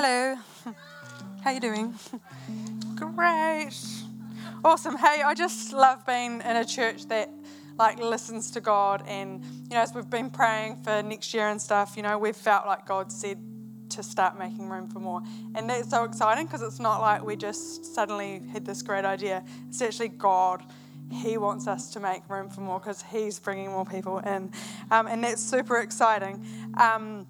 Hello. 0.00 0.36
How 1.42 1.50
you 1.50 1.58
doing? 1.58 1.92
Great. 2.94 3.72
Awesome. 4.64 4.96
Hey, 4.96 5.22
I 5.22 5.34
just 5.34 5.72
love 5.72 6.06
being 6.06 6.34
in 6.34 6.56
a 6.56 6.64
church 6.64 7.08
that 7.08 7.28
like 7.76 7.98
listens 7.98 8.52
to 8.52 8.60
God 8.60 9.02
and 9.08 9.42
you 9.44 9.70
know 9.70 9.80
as 9.80 9.92
we've 9.92 10.08
been 10.08 10.30
praying 10.30 10.84
for 10.84 11.02
next 11.02 11.34
year 11.34 11.48
and 11.48 11.60
stuff, 11.60 11.96
you 11.96 12.04
know, 12.04 12.16
we've 12.16 12.36
felt 12.36 12.64
like 12.64 12.86
God 12.86 13.10
said 13.10 13.38
to 13.88 14.04
start 14.04 14.38
making 14.38 14.68
room 14.68 14.88
for 14.88 15.00
more. 15.00 15.20
And 15.56 15.68
that's 15.68 15.90
so 15.90 16.04
exciting 16.04 16.46
because 16.46 16.62
it's 16.62 16.78
not 16.78 17.00
like 17.00 17.24
we 17.24 17.34
just 17.34 17.84
suddenly 17.84 18.40
had 18.52 18.64
this 18.64 18.82
great 18.82 19.04
idea. 19.04 19.42
It's 19.68 19.82
actually 19.82 20.10
God. 20.10 20.62
He 21.10 21.38
wants 21.38 21.66
us 21.66 21.90
to 21.94 21.98
make 21.98 22.22
room 22.30 22.50
for 22.50 22.60
more 22.60 22.78
because 22.78 23.02
He's 23.02 23.40
bringing 23.40 23.72
more 23.72 23.84
people 23.84 24.18
in. 24.18 24.52
Um, 24.92 25.08
and 25.08 25.24
that's 25.24 25.42
super 25.42 25.78
exciting. 25.78 26.46
Um, 26.76 27.26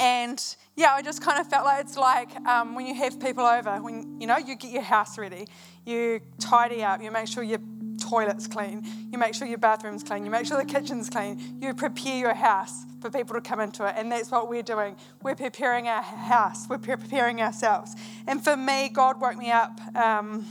and 0.00 0.42
yeah, 0.76 0.94
I 0.94 1.02
just 1.02 1.22
kind 1.22 1.38
of 1.38 1.46
felt 1.46 1.66
like 1.66 1.84
it's 1.84 1.96
like 1.96 2.34
um, 2.46 2.74
when 2.74 2.86
you 2.86 2.94
have 2.94 3.20
people 3.20 3.44
over, 3.44 3.76
when 3.82 4.18
you 4.18 4.26
know 4.26 4.38
you 4.38 4.56
get 4.56 4.72
your 4.72 4.82
house 4.82 5.18
ready, 5.18 5.46
you 5.84 6.20
tidy 6.40 6.82
up, 6.82 7.02
you 7.02 7.10
make 7.10 7.28
sure 7.28 7.42
your 7.42 7.58
toilet's 8.00 8.46
clean, 8.46 8.82
you 9.12 9.18
make 9.18 9.34
sure 9.34 9.46
your 9.46 9.58
bathroom's 9.58 10.02
clean, 10.02 10.24
you 10.24 10.30
make 10.30 10.46
sure 10.46 10.56
the 10.56 10.64
kitchen's 10.64 11.10
clean, 11.10 11.58
you 11.60 11.74
prepare 11.74 12.16
your 12.16 12.32
house 12.32 12.84
for 13.02 13.10
people 13.10 13.34
to 13.34 13.42
come 13.42 13.60
into 13.60 13.86
it. 13.86 13.94
And 13.96 14.10
that's 14.10 14.30
what 14.30 14.48
we're 14.48 14.62
doing. 14.62 14.96
We're 15.22 15.34
preparing 15.34 15.86
our 15.86 16.02
house, 16.02 16.66
we're 16.66 16.78
preparing 16.78 17.42
ourselves. 17.42 17.94
And 18.26 18.42
for 18.42 18.56
me, 18.56 18.88
God 18.88 19.20
woke 19.20 19.36
me 19.36 19.50
up 19.50 19.78
um, 19.94 20.46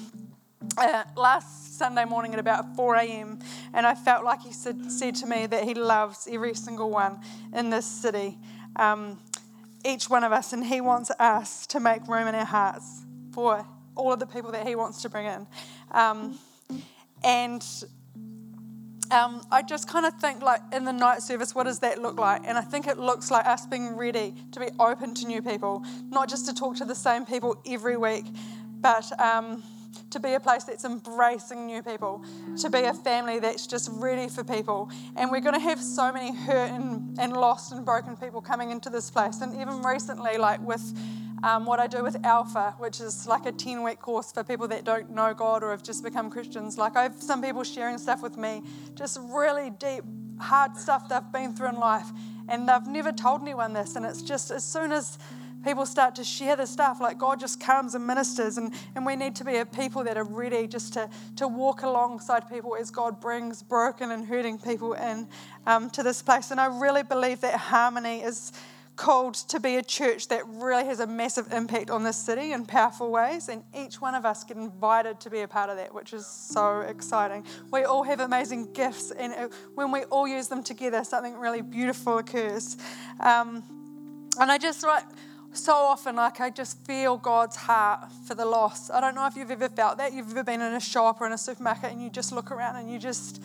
uh, 0.77 1.05
last 1.15 1.77
Sunday 1.79 2.05
morning 2.05 2.33
at 2.33 2.39
about 2.39 2.75
4 2.75 2.95
a.m. 2.97 3.39
And 3.73 3.87
I 3.87 3.95
felt 3.95 4.23
like 4.23 4.41
He 4.41 4.53
said, 4.53 4.91
said 4.91 5.15
to 5.15 5.25
me 5.25 5.47
that 5.47 5.63
He 5.63 5.73
loves 5.73 6.27
every 6.31 6.53
single 6.53 6.91
one 6.91 7.19
in 7.53 7.71
this 7.71 7.85
city, 7.85 8.37
um, 8.75 9.19
each 9.85 10.09
one 10.09 10.23
of 10.23 10.31
us, 10.31 10.53
and 10.53 10.65
He 10.65 10.81
wants 10.81 11.11
us 11.19 11.65
to 11.67 11.79
make 11.79 12.07
room 12.07 12.27
in 12.27 12.35
our 12.35 12.45
hearts 12.45 13.05
for 13.31 13.65
all 13.95 14.13
of 14.13 14.19
the 14.19 14.27
people 14.27 14.51
that 14.51 14.67
He 14.67 14.75
wants 14.75 15.01
to 15.01 15.09
bring 15.09 15.25
in. 15.25 15.47
Um, 15.91 16.37
and 17.23 17.63
um, 19.11 19.41
I 19.51 19.61
just 19.61 19.89
kind 19.89 20.05
of 20.05 20.13
think 20.15 20.41
like 20.41 20.61
in 20.71 20.85
the 20.85 20.91
night 20.91 21.21
service, 21.21 21.55
what 21.55 21.63
does 21.63 21.79
that 21.79 22.01
look 22.01 22.19
like? 22.19 22.43
And 22.45 22.57
I 22.57 22.61
think 22.61 22.87
it 22.87 22.97
looks 22.97 23.31
like 23.31 23.45
us 23.45 23.65
being 23.65 23.95
ready 23.95 24.35
to 24.51 24.59
be 24.59 24.67
open 24.79 25.15
to 25.15 25.25
new 25.25 25.41
people, 25.41 25.83
not 26.09 26.29
just 26.29 26.45
to 26.47 26.53
talk 26.53 26.75
to 26.77 26.85
the 26.85 26.95
same 26.95 27.25
people 27.25 27.61
every 27.65 27.97
week, 27.97 28.25
but 28.81 29.19
um, 29.19 29.63
to 30.09 30.19
be 30.19 30.33
a 30.33 30.39
place 30.39 30.63
that's 30.63 30.85
embracing 30.85 31.65
new 31.65 31.81
people, 31.83 32.23
to 32.61 32.69
be 32.69 32.79
a 32.79 32.93
family 32.93 33.39
that's 33.39 33.67
just 33.67 33.89
ready 33.93 34.27
for 34.27 34.43
people. 34.43 34.89
And 35.15 35.31
we're 35.31 35.41
going 35.41 35.55
to 35.55 35.59
have 35.59 35.81
so 35.81 36.11
many 36.11 36.35
hurt 36.35 36.71
and, 36.71 37.17
and 37.19 37.33
lost 37.33 37.71
and 37.71 37.85
broken 37.85 38.17
people 38.17 38.41
coming 38.41 38.71
into 38.71 38.89
this 38.89 39.09
place. 39.09 39.41
And 39.41 39.53
even 39.59 39.81
recently, 39.81 40.37
like 40.37 40.61
with 40.61 40.93
um, 41.43 41.65
what 41.65 41.79
I 41.79 41.87
do 41.87 42.03
with 42.03 42.23
Alpha, 42.25 42.75
which 42.79 42.99
is 42.99 43.27
like 43.27 43.45
a 43.45 43.51
10 43.51 43.83
week 43.83 43.99
course 43.99 44.31
for 44.31 44.43
people 44.43 44.67
that 44.67 44.83
don't 44.83 45.11
know 45.11 45.33
God 45.33 45.63
or 45.63 45.71
have 45.71 45.83
just 45.83 46.03
become 46.03 46.29
Christians. 46.29 46.77
Like, 46.77 46.95
I 46.95 47.03
have 47.03 47.21
some 47.21 47.41
people 47.41 47.63
sharing 47.63 47.97
stuff 47.97 48.21
with 48.21 48.37
me, 48.37 48.63
just 48.95 49.19
really 49.21 49.69
deep, 49.69 50.03
hard 50.39 50.75
stuff 50.75 51.07
they've 51.07 51.21
been 51.31 51.53
through 51.55 51.69
in 51.69 51.75
life, 51.75 52.07
and 52.47 52.67
they've 52.67 52.87
never 52.87 53.11
told 53.11 53.41
anyone 53.41 53.73
this. 53.73 53.95
And 53.95 54.05
it's 54.05 54.21
just 54.21 54.51
as 54.51 54.63
soon 54.63 54.91
as 54.91 55.17
people 55.63 55.85
start 55.85 56.15
to 56.15 56.23
share 56.23 56.55
the 56.55 56.65
stuff, 56.65 57.01
like 57.01 57.17
God 57.17 57.39
just 57.39 57.59
comes 57.59 57.95
and 57.95 58.05
ministers, 58.05 58.57
and, 58.57 58.73
and 58.95 59.05
we 59.05 59.15
need 59.15 59.35
to 59.35 59.43
be 59.43 59.57
a 59.57 59.65
people 59.65 60.03
that 60.03 60.17
are 60.17 60.23
ready 60.23 60.67
just 60.67 60.93
to, 60.93 61.09
to 61.35 61.47
walk 61.47 61.83
alongside 61.83 62.49
people 62.49 62.75
as 62.75 62.91
God 62.91 63.19
brings 63.19 63.61
broken 63.61 64.11
and 64.11 64.25
hurting 64.25 64.59
people 64.59 64.93
in 64.93 65.27
um, 65.65 65.89
to 65.91 66.03
this 66.03 66.21
place. 66.21 66.51
And 66.51 66.59
I 66.59 66.65
really 66.65 67.03
believe 67.03 67.41
that 67.41 67.55
harmony 67.55 68.21
is 68.21 68.51
called 68.95 69.33
to 69.33 69.61
be 69.61 69.77
a 69.77 69.81
church 69.81 70.27
that 70.27 70.45
really 70.47 70.83
has 70.83 70.99
a 70.99 71.07
massive 71.07 71.53
impact 71.53 71.89
on 71.89 72.03
this 72.03 72.17
city 72.17 72.51
in 72.51 72.65
powerful 72.65 73.09
ways, 73.09 73.47
and 73.47 73.63
each 73.73 74.01
one 74.01 74.13
of 74.13 74.25
us 74.25 74.43
get 74.43 74.57
invited 74.57 75.21
to 75.21 75.29
be 75.29 75.39
a 75.39 75.47
part 75.47 75.69
of 75.69 75.77
that, 75.77 75.93
which 75.93 76.11
is 76.11 76.27
so 76.27 76.81
exciting. 76.81 77.45
We 77.71 77.85
all 77.85 78.03
have 78.03 78.19
amazing 78.19 78.73
gifts, 78.73 79.11
and 79.11 79.51
when 79.73 79.91
we 79.91 80.03
all 80.05 80.27
use 80.27 80.49
them 80.49 80.63
together, 80.63 81.03
something 81.05 81.35
really 81.35 81.61
beautiful 81.61 82.17
occurs. 82.17 82.75
Um, 83.21 83.63
and 84.37 84.51
I 84.51 84.57
just 84.57 84.83
like 84.83 85.05
so 85.53 85.73
often, 85.73 86.15
like 86.15 86.39
I 86.39 86.49
just 86.49 86.85
feel 86.85 87.17
God's 87.17 87.55
heart 87.55 88.11
for 88.27 88.35
the 88.35 88.45
lost. 88.45 88.91
I 88.91 89.01
don't 89.01 89.15
know 89.15 89.25
if 89.25 89.35
you've 89.35 89.51
ever 89.51 89.69
felt 89.69 89.97
that. 89.97 90.13
You've 90.13 90.31
ever 90.31 90.43
been 90.43 90.61
in 90.61 90.73
a 90.73 90.79
shop 90.79 91.21
or 91.21 91.27
in 91.27 91.33
a 91.33 91.37
supermarket, 91.37 91.91
and 91.91 92.01
you 92.01 92.09
just 92.09 92.31
look 92.31 92.51
around 92.51 92.75
and 92.75 92.91
you 92.91 92.99
just 92.99 93.41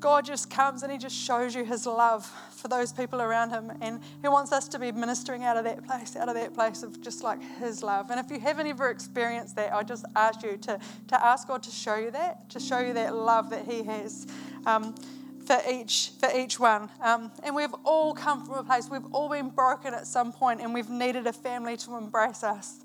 God 0.00 0.24
just 0.24 0.50
comes 0.50 0.82
and 0.82 0.90
He 0.90 0.98
just 0.98 1.14
shows 1.14 1.54
you 1.54 1.64
His 1.64 1.86
love 1.86 2.26
for 2.52 2.68
those 2.68 2.92
people 2.92 3.20
around 3.20 3.50
Him. 3.50 3.70
And 3.80 4.00
He 4.22 4.28
wants 4.28 4.50
us 4.50 4.66
to 4.68 4.78
be 4.78 4.90
ministering 4.90 5.44
out 5.44 5.56
of 5.56 5.64
that 5.64 5.86
place, 5.86 6.16
out 6.16 6.28
of 6.28 6.34
that 6.34 6.54
place 6.54 6.82
of 6.82 7.00
just 7.02 7.22
like 7.22 7.40
His 7.58 7.82
love. 7.82 8.10
And 8.10 8.18
if 8.18 8.30
you 8.30 8.40
haven't 8.40 8.66
ever 8.66 8.88
experienced 8.88 9.56
that, 9.56 9.72
I 9.72 9.82
just 9.82 10.06
ask 10.16 10.42
you 10.42 10.56
to, 10.56 10.80
to 11.08 11.24
ask 11.24 11.46
God 11.46 11.62
to 11.62 11.70
show 11.70 11.96
you 11.96 12.10
that, 12.12 12.48
to 12.50 12.58
show 12.58 12.80
you 12.80 12.94
that 12.94 13.14
love 13.14 13.50
that 13.50 13.66
He 13.66 13.82
has. 13.82 14.26
Um, 14.66 14.94
for 15.50 15.60
each 15.68 16.12
for 16.20 16.30
each 16.32 16.60
one. 16.60 16.88
Um, 17.02 17.32
and 17.42 17.56
we've 17.56 17.74
all 17.84 18.14
come 18.14 18.46
from 18.46 18.54
a 18.54 18.62
place, 18.62 18.88
we've 18.88 19.12
all 19.12 19.28
been 19.28 19.48
broken 19.48 19.94
at 19.94 20.06
some 20.06 20.32
point, 20.32 20.60
and 20.60 20.72
we've 20.72 20.88
needed 20.88 21.26
a 21.26 21.32
family 21.32 21.76
to 21.78 21.96
embrace 21.96 22.44
us. 22.44 22.78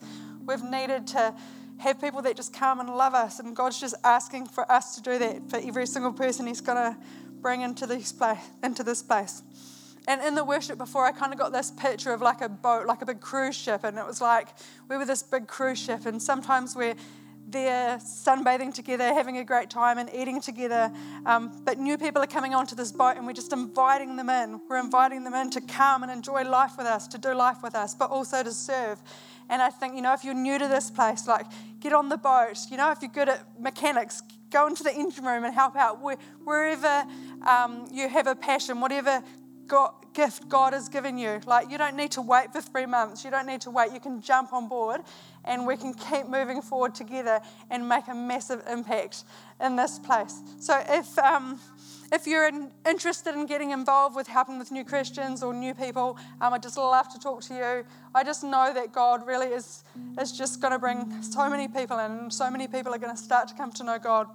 We've 0.47 0.63
needed 0.63 1.05
to 1.07 1.35
have 1.77 2.01
people 2.01 2.23
that 2.23 2.35
just 2.35 2.53
come 2.53 2.79
and 2.79 2.89
love 2.89 3.13
us. 3.13 3.39
And 3.39 3.55
God's 3.55 3.79
just 3.79 3.93
asking 4.03 4.47
for 4.47 4.69
us 4.71 4.95
to 4.95 5.01
do 5.01 5.19
that 5.19 5.47
for 5.47 5.57
every 5.57 5.85
single 5.85 6.11
person 6.11 6.47
He's 6.47 6.61
to 6.61 6.97
bring 7.39 7.61
into 7.61 7.85
this 7.85 8.11
place. 8.11 8.39
Into 8.63 8.81
this 8.81 9.03
place. 9.03 9.43
And 10.07 10.21
in 10.23 10.33
the 10.33 10.43
worship 10.43 10.79
before, 10.79 11.05
I 11.05 11.11
kind 11.11 11.33
of 11.33 11.39
got 11.39 11.51
this 11.51 11.69
picture 11.69 12.13
of 12.13 12.21
like 12.21 12.41
a 12.41 12.49
boat, 12.49 12.87
like 12.87 13.03
a 13.03 13.05
big 13.05 13.21
cruise 13.21 13.55
ship. 13.55 13.83
And 13.83 13.99
it 13.99 14.05
was 14.07 14.21
like 14.21 14.47
we 14.89 14.97
were 14.97 15.05
this 15.05 15.21
big 15.21 15.45
cruise 15.47 15.77
ship. 15.79 16.07
And 16.07 16.19
sometimes 16.19 16.75
we're 16.75 16.95
there 17.47 17.97
sunbathing 17.97 18.73
together, 18.73 19.13
having 19.13 19.37
a 19.37 19.43
great 19.43 19.69
time, 19.69 19.97
and 19.97 20.09
eating 20.13 20.41
together. 20.41 20.91
Um, 21.25 21.61
but 21.63 21.77
new 21.77 21.97
people 21.97 22.21
are 22.21 22.27
coming 22.27 22.55
onto 22.55 22.75
this 22.75 22.91
boat, 22.91 23.17
and 23.17 23.25
we're 23.25 23.33
just 23.33 23.53
inviting 23.53 24.15
them 24.15 24.29
in. 24.29 24.59
We're 24.67 24.79
inviting 24.79 25.23
them 25.23 25.33
in 25.33 25.49
to 25.51 25.61
come 25.61 26.03
and 26.03 26.11
enjoy 26.11 26.43
life 26.43 26.73
with 26.77 26.87
us, 26.87 27.07
to 27.09 27.17
do 27.17 27.33
life 27.33 27.61
with 27.63 27.75
us, 27.75 27.93
but 27.93 28.09
also 28.09 28.43
to 28.43 28.51
serve. 28.51 29.01
And 29.49 29.61
I 29.61 29.69
think, 29.69 29.95
you 29.95 30.01
know, 30.01 30.13
if 30.13 30.23
you're 30.23 30.33
new 30.33 30.57
to 30.57 30.67
this 30.67 30.89
place, 30.89 31.27
like 31.27 31.45
get 31.79 31.93
on 31.93 32.09
the 32.09 32.17
boat. 32.17 32.57
You 32.69 32.77
know, 32.77 32.91
if 32.91 33.01
you're 33.01 33.11
good 33.11 33.29
at 33.29 33.43
mechanics, 33.59 34.21
go 34.49 34.67
into 34.67 34.83
the 34.83 34.93
engine 34.93 35.25
room 35.25 35.43
and 35.43 35.53
help 35.53 35.75
out. 35.75 35.99
Wherever 36.43 37.05
um, 37.45 37.87
you 37.91 38.09
have 38.09 38.25
a 38.27 38.35
passion, 38.35 38.79
whatever 38.79 39.23
God, 39.67 39.93
gift 40.13 40.47
God 40.47 40.73
has 40.73 40.89
given 40.89 41.17
you, 41.17 41.41
like 41.45 41.69
you 41.69 41.77
don't 41.77 41.95
need 41.95 42.11
to 42.11 42.21
wait 42.21 42.51
for 42.51 42.61
three 42.61 42.85
months. 42.85 43.23
You 43.23 43.31
don't 43.31 43.47
need 43.47 43.61
to 43.61 43.71
wait. 43.71 43.91
You 43.91 43.99
can 43.99 44.21
jump 44.21 44.53
on 44.53 44.67
board 44.67 45.01
and 45.43 45.67
we 45.67 45.77
can 45.77 45.93
keep 45.93 46.27
moving 46.27 46.61
forward 46.61 46.95
together 46.95 47.41
and 47.69 47.87
make 47.87 48.07
a 48.07 48.15
massive 48.15 48.63
impact 48.69 49.23
in 49.59 49.75
this 49.75 49.99
place. 49.99 50.41
So 50.59 50.81
if. 50.89 51.17
Um, 51.19 51.59
if 52.11 52.27
you're 52.27 52.47
in, 52.47 52.71
interested 52.87 53.33
in 53.33 53.45
getting 53.45 53.71
involved 53.71 54.15
with 54.15 54.27
helping 54.27 54.59
with 54.59 54.71
new 54.71 54.85
Christians 54.85 55.41
or 55.41 55.53
new 55.53 55.73
people, 55.73 56.17
um, 56.39 56.53
I'd 56.53 56.63
just 56.63 56.77
love 56.77 57.11
to 57.11 57.19
talk 57.19 57.41
to 57.43 57.53
you. 57.53 57.85
I 58.13 58.23
just 58.23 58.43
know 58.43 58.71
that 58.73 58.93
God 58.93 59.25
really 59.25 59.47
is, 59.47 59.83
is 60.19 60.31
just 60.31 60.61
going 60.61 60.71
to 60.71 60.79
bring 60.79 61.21
so 61.21 61.49
many 61.49 61.67
people 61.67 61.97
in, 61.99 62.11
and 62.11 62.33
so 62.33 62.49
many 62.49 62.67
people 62.67 62.93
are 62.93 62.99
going 62.99 63.15
to 63.15 63.21
start 63.21 63.47
to 63.49 63.55
come 63.55 63.71
to 63.73 63.83
know 63.83 63.97
God. 63.97 64.27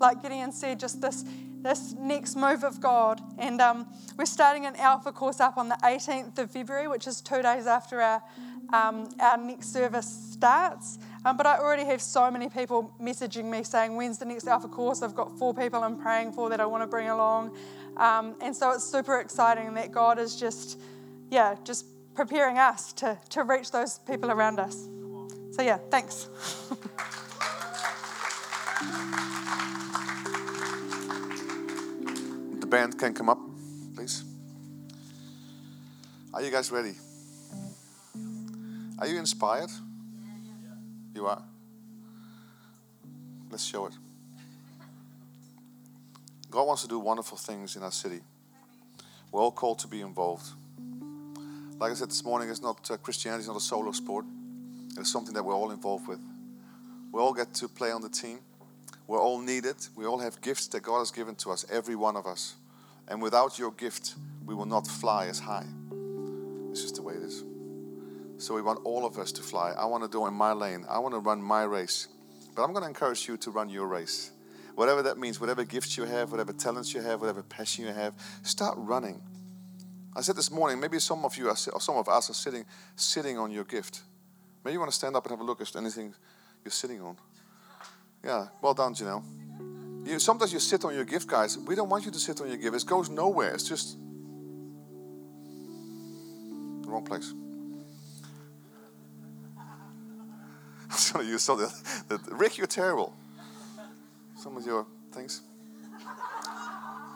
Like 0.00 0.22
Gideon 0.22 0.52
said, 0.52 0.78
just 0.78 1.00
this, 1.00 1.24
this 1.62 1.94
next 1.98 2.36
move 2.36 2.64
of 2.64 2.80
God. 2.80 3.20
And 3.38 3.60
um, 3.60 3.86
we're 4.16 4.26
starting 4.26 4.66
an 4.66 4.76
Alpha 4.76 5.12
course 5.12 5.40
up 5.40 5.56
on 5.56 5.68
the 5.68 5.78
18th 5.82 6.38
of 6.38 6.50
February, 6.50 6.88
which 6.88 7.06
is 7.06 7.20
two 7.20 7.42
days 7.42 7.66
after 7.66 8.00
our, 8.00 8.22
um, 8.72 9.08
our 9.20 9.36
next 9.36 9.72
service 9.72 10.06
starts. 10.32 10.98
Um, 11.24 11.36
but 11.36 11.46
I 11.46 11.58
already 11.58 11.84
have 11.84 12.00
so 12.00 12.30
many 12.30 12.48
people 12.48 12.94
messaging 13.00 13.46
me 13.46 13.62
saying, 13.64 13.96
When's 13.96 14.18
the 14.18 14.24
next 14.24 14.46
Alpha 14.46 14.68
course? 14.68 15.02
I've 15.02 15.14
got 15.14 15.36
four 15.38 15.52
people 15.52 15.82
I'm 15.82 16.00
praying 16.00 16.32
for 16.32 16.48
that 16.50 16.60
I 16.60 16.66
want 16.66 16.82
to 16.82 16.86
bring 16.86 17.08
along. 17.08 17.56
Um, 17.96 18.36
and 18.40 18.54
so 18.54 18.70
it's 18.70 18.84
super 18.84 19.20
exciting 19.20 19.74
that 19.74 19.90
God 19.90 20.18
is 20.18 20.36
just, 20.36 20.78
yeah, 21.30 21.56
just 21.64 21.86
preparing 22.14 22.58
us 22.58 22.92
to, 22.94 23.18
to 23.30 23.42
reach 23.44 23.70
those 23.70 23.98
people 24.00 24.30
around 24.30 24.60
us. 24.60 24.88
So, 25.52 25.62
yeah, 25.62 25.78
thanks. 25.90 26.28
band 32.68 32.98
can 32.98 33.14
come 33.14 33.28
up, 33.28 33.38
please. 33.94 34.24
Are 36.32 36.42
you 36.42 36.50
guys 36.50 36.70
ready? 36.70 36.94
Are 38.98 39.06
you 39.06 39.18
inspired? 39.18 39.70
You 41.14 41.26
are? 41.26 41.42
Let's 43.50 43.64
show 43.64 43.86
it. 43.86 43.94
God 46.50 46.66
wants 46.66 46.82
to 46.82 46.88
do 46.88 46.98
wonderful 46.98 47.38
things 47.38 47.76
in 47.76 47.82
our 47.82 47.90
city. 47.90 48.20
We're 49.32 49.40
all 49.40 49.52
called 49.52 49.78
to 49.80 49.88
be 49.88 50.00
involved. 50.00 50.46
Like 51.78 51.92
I 51.92 51.94
said 51.94 52.10
this 52.10 52.24
morning, 52.24 52.48
it's 52.50 52.62
not 52.62 52.90
uh, 52.90 52.96
Christianity 52.96 53.42
is 53.42 53.48
not 53.48 53.56
a 53.56 53.60
solo 53.60 53.92
sport. 53.92 54.24
It's 54.98 55.12
something 55.12 55.34
that 55.34 55.44
we're 55.44 55.54
all 55.54 55.70
involved 55.70 56.08
with. 56.08 56.18
We 57.12 57.20
all 57.20 57.32
get 57.32 57.54
to 57.54 57.68
play 57.68 57.90
on 57.90 58.02
the 58.02 58.08
team. 58.08 58.40
We're 59.08 59.20
all 59.20 59.40
needed. 59.40 59.76
We 59.96 60.04
all 60.04 60.18
have 60.18 60.40
gifts 60.42 60.68
that 60.68 60.82
God 60.82 60.98
has 60.98 61.10
given 61.10 61.34
to 61.36 61.50
us, 61.50 61.64
every 61.70 61.96
one 61.96 62.14
of 62.14 62.26
us. 62.26 62.56
And 63.08 63.22
without 63.22 63.58
your 63.58 63.72
gift, 63.72 64.14
we 64.44 64.54
will 64.54 64.66
not 64.66 64.86
fly 64.86 65.26
as 65.26 65.40
high. 65.40 65.66
It's 66.70 66.82
just 66.82 66.96
the 66.96 67.02
way 67.02 67.14
it 67.14 67.22
is. 67.22 67.42
So 68.36 68.54
we 68.54 68.60
want 68.60 68.80
all 68.84 69.06
of 69.06 69.18
us 69.18 69.32
to 69.32 69.42
fly. 69.42 69.72
I 69.76 69.86
want 69.86 70.04
to 70.04 70.10
do 70.10 70.26
in 70.26 70.34
my 70.34 70.52
lane. 70.52 70.84
I 70.88 70.98
want 70.98 71.14
to 71.14 71.20
run 71.20 71.42
my 71.42 71.64
race. 71.64 72.08
But 72.54 72.64
I'm 72.64 72.72
going 72.72 72.82
to 72.82 72.88
encourage 72.88 73.26
you 73.26 73.38
to 73.38 73.50
run 73.50 73.70
your 73.70 73.86
race. 73.86 74.30
Whatever 74.74 75.02
that 75.02 75.16
means, 75.16 75.40
whatever 75.40 75.64
gifts 75.64 75.96
you 75.96 76.04
have, 76.04 76.30
whatever 76.30 76.52
talents 76.52 76.92
you 76.92 77.00
have, 77.00 77.20
whatever 77.20 77.42
passion 77.42 77.86
you 77.86 77.92
have, 77.92 78.12
start 78.42 78.74
running. 78.76 79.22
I 80.14 80.20
said 80.20 80.36
this 80.36 80.50
morning, 80.50 80.78
maybe 80.78 80.98
some 80.98 81.24
of 81.24 81.36
you, 81.36 81.48
are, 81.48 81.56
or 81.72 81.80
some 81.80 81.96
of 81.96 82.08
us 82.08 82.28
are 82.28 82.34
sitting, 82.34 82.66
sitting 82.94 83.38
on 83.38 83.50
your 83.52 83.64
gift. 83.64 84.02
Maybe 84.64 84.74
you 84.74 84.80
want 84.80 84.90
to 84.90 84.96
stand 84.96 85.16
up 85.16 85.24
and 85.24 85.30
have 85.30 85.40
a 85.40 85.44
look 85.44 85.62
at 85.62 85.74
anything 85.76 86.14
you're 86.62 86.72
sitting 86.72 87.00
on. 87.00 87.16
Yeah, 88.28 88.46
well 88.60 88.74
done, 88.74 88.94
Janelle. 88.94 89.24
You, 90.06 90.18
sometimes 90.18 90.52
you 90.52 90.58
sit 90.58 90.84
on 90.84 90.94
your 90.94 91.06
gift, 91.06 91.26
guys. 91.26 91.56
We 91.56 91.74
don't 91.74 91.88
want 91.88 92.04
you 92.04 92.10
to 92.10 92.18
sit 92.18 92.42
on 92.42 92.48
your 92.48 92.58
gift. 92.58 92.76
It 92.76 92.86
goes 92.86 93.08
nowhere. 93.08 93.54
It's 93.54 93.66
just 93.66 93.96
the 96.82 96.90
wrong 96.90 97.06
place. 97.06 97.32
I'm 100.90 100.98
trying 100.98 101.24
to 101.24 101.30
use 101.30 101.42
some 101.42 101.58
of 101.58 101.72
the, 102.08 102.18
the, 102.18 102.34
Rick, 102.34 102.58
you're 102.58 102.66
terrible. 102.66 103.16
Some 104.36 104.58
of 104.58 104.66
your 104.66 104.86
things. 105.10 105.40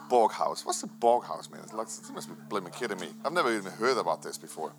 Bog 0.09 0.31
house. 0.31 0.65
What's 0.65 0.81
the 0.81 0.87
bog 0.87 1.25
house, 1.25 1.47
man? 1.51 1.61
It's 1.63 1.73
Like, 1.73 1.89
you 2.07 2.13
must 2.15 2.27
be 2.27 2.33
blaming 2.49 2.73
kidding 2.73 2.99
me. 2.99 3.09
I've 3.23 3.33
never 3.33 3.55
even 3.55 3.71
heard 3.73 3.99
about 3.99 4.23
this 4.23 4.39
before. 4.39 4.73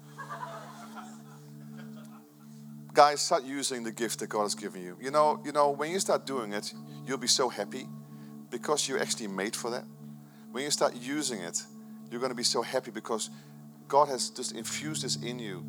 Guys, 2.95 3.21
start 3.21 3.45
using 3.45 3.85
the 3.85 3.93
gift 3.93 4.21
that 4.21 4.29
God 4.29 4.45
has 4.45 4.55
given 4.55 4.83
you. 4.83 4.97
You 5.01 5.11
know, 5.11 5.43
you 5.45 5.53
know, 5.53 5.71
when 5.71 5.91
you 5.91 6.01
start 6.01 6.25
doing 6.25 6.55
it, 6.55 6.73
you'll 7.07 7.19
be 7.19 7.27
so 7.27 7.51
happy 7.51 7.87
because 8.51 8.89
you're 8.89 9.01
actually 9.01 9.27
made 9.27 9.55
for 9.55 9.71
that. 9.71 9.85
When 10.53 10.65
you 10.65 10.71
start 10.71 10.95
using 10.95 11.41
it, 11.41 11.63
you're 12.11 12.21
going 12.21 12.31
to 12.31 12.37
be 12.37 12.45
so 12.45 12.63
happy 12.63 12.91
because 12.93 13.31
God 13.89 14.09
has 14.09 14.31
just 14.31 14.53
infused 14.53 15.05
this 15.05 15.17
in 15.17 15.39
you 15.39 15.65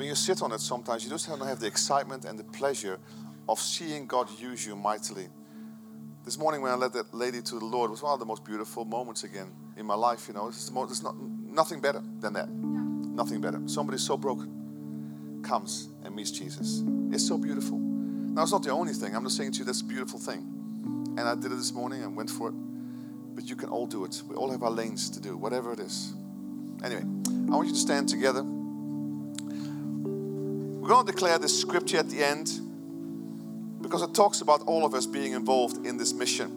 when 0.00 0.08
you 0.08 0.14
sit 0.14 0.40
on 0.40 0.50
it 0.52 0.60
sometimes, 0.60 1.04
you 1.04 1.10
just 1.10 1.28
don't 1.28 1.40
have 1.40 1.60
the 1.60 1.66
excitement 1.66 2.24
and 2.24 2.38
the 2.38 2.44
pleasure 2.44 2.98
of 3.48 3.58
seeing 3.58 4.06
God 4.06 4.28
use 4.40 4.66
you 4.66 4.74
mightily. 4.74 5.28
this 6.24 6.38
morning 6.38 6.62
when 6.62 6.72
I 6.72 6.74
led 6.74 6.94
that 6.94 7.12
lady 7.12 7.42
to 7.42 7.58
the 7.58 7.64
Lord 7.64 7.90
was 7.90 8.02
one 8.02 8.14
of 8.14 8.18
the 8.18 8.24
most 8.24 8.44
beautiful 8.44 8.86
moments 8.86 9.24
again 9.24 9.52
in 9.76 9.84
my 9.84 9.94
life. 9.94 10.28
You 10.28 10.34
know, 10.34 10.48
it's, 10.48 10.70
it's 10.74 11.02
not 11.02 11.16
nothing 11.18 11.80
better 11.80 12.02
than 12.20 12.32
that. 12.32 12.48
Nothing 12.48 13.42
better. 13.42 13.60
Somebody's 13.66 14.02
so 14.02 14.16
broken 14.16 14.59
comes 15.50 15.88
and 16.04 16.14
meets 16.14 16.30
Jesus. 16.30 16.84
It's 17.10 17.26
so 17.26 17.36
beautiful. 17.36 17.76
Now 17.76 18.42
it's 18.42 18.52
not 18.52 18.62
the 18.62 18.70
only 18.70 18.92
thing. 18.92 19.16
I'm 19.16 19.24
just 19.24 19.36
saying 19.36 19.50
to 19.52 19.58
you 19.58 19.64
that's 19.64 19.80
a 19.80 19.84
beautiful 19.84 20.20
thing. 20.20 20.46
And 21.18 21.20
I 21.20 21.34
did 21.34 21.46
it 21.46 21.56
this 21.56 21.72
morning 21.74 22.04
and 22.04 22.16
went 22.16 22.30
for 22.30 22.50
it. 22.50 22.54
But 23.34 23.50
you 23.50 23.56
can 23.56 23.68
all 23.68 23.88
do 23.88 24.04
it. 24.04 24.22
We 24.28 24.36
all 24.36 24.52
have 24.52 24.62
our 24.62 24.70
lanes 24.70 25.10
to 25.10 25.20
do, 25.20 25.36
whatever 25.36 25.72
it 25.72 25.80
is. 25.80 26.14
Anyway, 26.84 27.02
I 27.02 27.56
want 27.56 27.66
you 27.66 27.74
to 27.74 27.80
stand 27.80 28.08
together. 28.08 28.44
We're 30.80 30.88
going 30.88 31.04
to 31.04 31.12
declare 31.12 31.36
this 31.36 31.60
scripture 31.60 31.98
at 31.98 32.08
the 32.08 32.22
end 32.22 32.52
because 33.82 34.02
it 34.02 34.14
talks 34.14 34.42
about 34.42 34.62
all 34.68 34.84
of 34.86 34.94
us 34.94 35.04
being 35.04 35.32
involved 35.32 35.84
in 35.84 35.96
this 35.96 36.12
mission. 36.12 36.48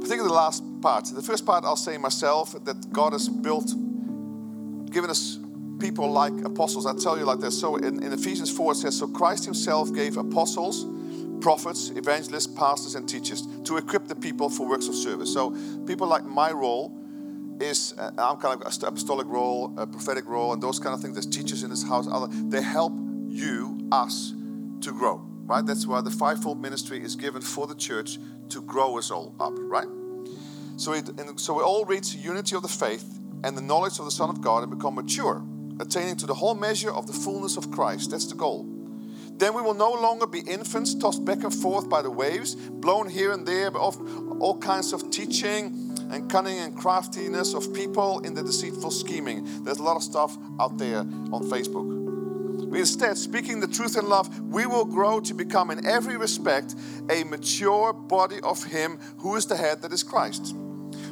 Particularly 0.00 0.28
the 0.28 0.34
last 0.34 0.62
part. 0.80 1.06
The 1.06 1.20
first 1.20 1.44
part 1.44 1.64
I'll 1.64 1.74
say 1.74 1.98
myself 1.98 2.54
that 2.64 2.92
God 2.92 3.12
has 3.12 3.28
built, 3.28 3.74
given 4.92 5.10
us 5.10 5.40
people 5.78 6.10
like 6.10 6.32
apostles. 6.44 6.86
I 6.86 6.94
tell 6.94 7.18
you 7.18 7.24
like 7.24 7.40
this. 7.40 7.58
So 7.58 7.76
in, 7.76 8.02
in 8.02 8.12
Ephesians 8.12 8.50
4 8.50 8.72
it 8.72 8.74
says, 8.76 8.98
So 8.98 9.06
Christ 9.06 9.44
Himself 9.44 9.92
gave 9.92 10.16
apostles, 10.16 10.86
prophets, 11.40 11.90
evangelists, 11.90 12.46
pastors, 12.46 12.94
and 12.94 13.08
teachers 13.08 13.46
to 13.64 13.76
equip 13.76 14.06
the 14.06 14.14
people 14.14 14.48
for 14.48 14.68
works 14.68 14.88
of 14.88 14.94
service. 14.94 15.32
So 15.32 15.50
people 15.86 16.06
like 16.06 16.24
my 16.24 16.50
role 16.52 17.00
is 17.60 17.94
uh, 17.98 18.10
I'm 18.18 18.36
kind 18.38 18.60
of 18.60 18.66
apostolic 18.66 19.26
role, 19.26 19.72
a 19.78 19.86
prophetic 19.86 20.26
role, 20.26 20.52
and 20.52 20.62
those 20.62 20.78
kind 20.78 20.94
of 20.94 21.00
things. 21.00 21.14
There's 21.14 21.26
teachers 21.26 21.62
in 21.62 21.70
this 21.70 21.86
house. 21.86 22.08
Other 22.10 22.28
they 22.48 22.62
help 22.62 22.92
you, 23.28 23.88
us, 23.92 24.34
to 24.80 24.92
grow. 24.92 25.16
Right. 25.46 25.64
That's 25.64 25.86
why 25.86 26.00
the 26.00 26.10
fivefold 26.10 26.60
ministry 26.60 27.02
is 27.02 27.16
given 27.16 27.42
for 27.42 27.66
the 27.66 27.74
church 27.74 28.18
to 28.48 28.62
grow 28.62 28.96
us 28.96 29.10
all 29.10 29.34
up. 29.38 29.52
Right. 29.56 29.88
So 30.76 30.92
it, 30.92 31.10
so 31.38 31.54
we 31.54 31.62
all 31.62 31.84
reach 31.84 32.14
unity 32.14 32.56
of 32.56 32.62
the 32.62 32.68
faith 32.68 33.20
and 33.44 33.56
the 33.56 33.62
knowledge 33.62 33.98
of 33.98 34.06
the 34.06 34.10
Son 34.10 34.30
of 34.30 34.40
God 34.40 34.62
and 34.62 34.72
become 34.76 34.94
mature, 34.94 35.44
attaining 35.80 36.16
to 36.16 36.26
the 36.26 36.34
whole 36.34 36.54
measure 36.54 36.90
of 36.90 37.06
the 37.06 37.12
fullness 37.12 37.56
of 37.56 37.70
Christ. 37.70 38.10
That's 38.10 38.26
the 38.26 38.34
goal. 38.34 38.66
Then 39.36 39.54
we 39.54 39.62
will 39.62 39.74
no 39.74 39.92
longer 39.92 40.26
be 40.26 40.40
infants 40.40 40.94
tossed 40.94 41.24
back 41.24 41.42
and 41.42 41.52
forth 41.52 41.88
by 41.88 42.02
the 42.02 42.10
waves, 42.10 42.54
blown 42.54 43.08
here 43.08 43.32
and 43.32 43.46
there 43.46 43.70
by 43.70 43.80
all 43.80 44.58
kinds 44.58 44.92
of 44.92 45.10
teaching 45.10 45.92
and 46.10 46.30
cunning 46.30 46.58
and 46.58 46.76
craftiness 46.76 47.54
of 47.54 47.74
people 47.74 48.20
in 48.20 48.34
the 48.34 48.42
deceitful 48.42 48.92
scheming. 48.92 49.64
There's 49.64 49.78
a 49.78 49.82
lot 49.82 49.96
of 49.96 50.02
stuff 50.02 50.36
out 50.60 50.78
there 50.78 51.00
on 51.00 51.50
Facebook. 51.50 52.04
Instead, 52.76 53.16
speaking 53.16 53.60
the 53.60 53.68
truth 53.68 53.96
in 53.96 54.08
love, 54.08 54.40
we 54.40 54.66
will 54.66 54.84
grow 54.84 55.20
to 55.20 55.34
become, 55.34 55.70
in 55.70 55.86
every 55.86 56.16
respect, 56.16 56.74
a 57.08 57.22
mature 57.24 57.92
body 57.92 58.40
of 58.42 58.64
Him 58.64 58.98
who 59.18 59.36
is 59.36 59.46
the 59.46 59.56
head, 59.56 59.82
that 59.82 59.92
is 59.92 60.02
Christ. 60.02 60.54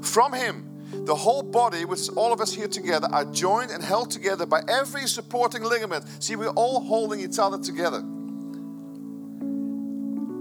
From 0.02 0.32
Him, 0.32 0.71
the 0.92 1.14
whole 1.14 1.42
body, 1.42 1.84
which 1.84 2.00
is 2.00 2.08
all 2.10 2.32
of 2.32 2.40
us 2.40 2.52
here 2.52 2.68
together, 2.68 3.08
are 3.12 3.24
joined 3.24 3.70
and 3.70 3.82
held 3.82 4.10
together 4.10 4.46
by 4.46 4.62
every 4.68 5.06
supporting 5.08 5.62
ligament. 5.62 6.04
See, 6.22 6.36
we're 6.36 6.50
all 6.50 6.80
holding 6.80 7.20
each 7.20 7.38
other 7.38 7.58
together. 7.58 8.00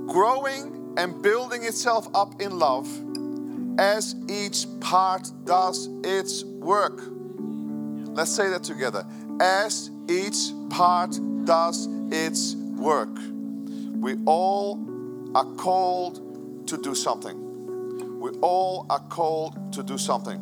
Growing 0.08 0.96
and 0.98 1.22
building 1.22 1.64
itself 1.64 2.08
up 2.14 2.42
in 2.42 2.60
love 2.60 2.88
as 3.80 4.16
each 4.30 4.68
part 4.82 5.32
does 5.46 5.88
its 6.04 6.44
work. 6.44 7.02
Let's 8.14 8.32
say 8.32 8.50
that 8.50 8.64
together. 8.64 9.06
As 9.40 9.90
each 10.10 10.52
part 10.70 11.18
does 11.46 11.88
its 12.12 12.56
work. 12.56 13.18
We 13.96 14.18
all 14.26 14.80
are 15.34 15.46
called 15.56 16.68
to 16.68 16.78
do 16.78 16.94
something. 16.94 17.41
All 18.42 18.86
are 18.90 19.00
called 19.00 19.74
to 19.74 19.84
do 19.84 19.98
something. 19.98 20.40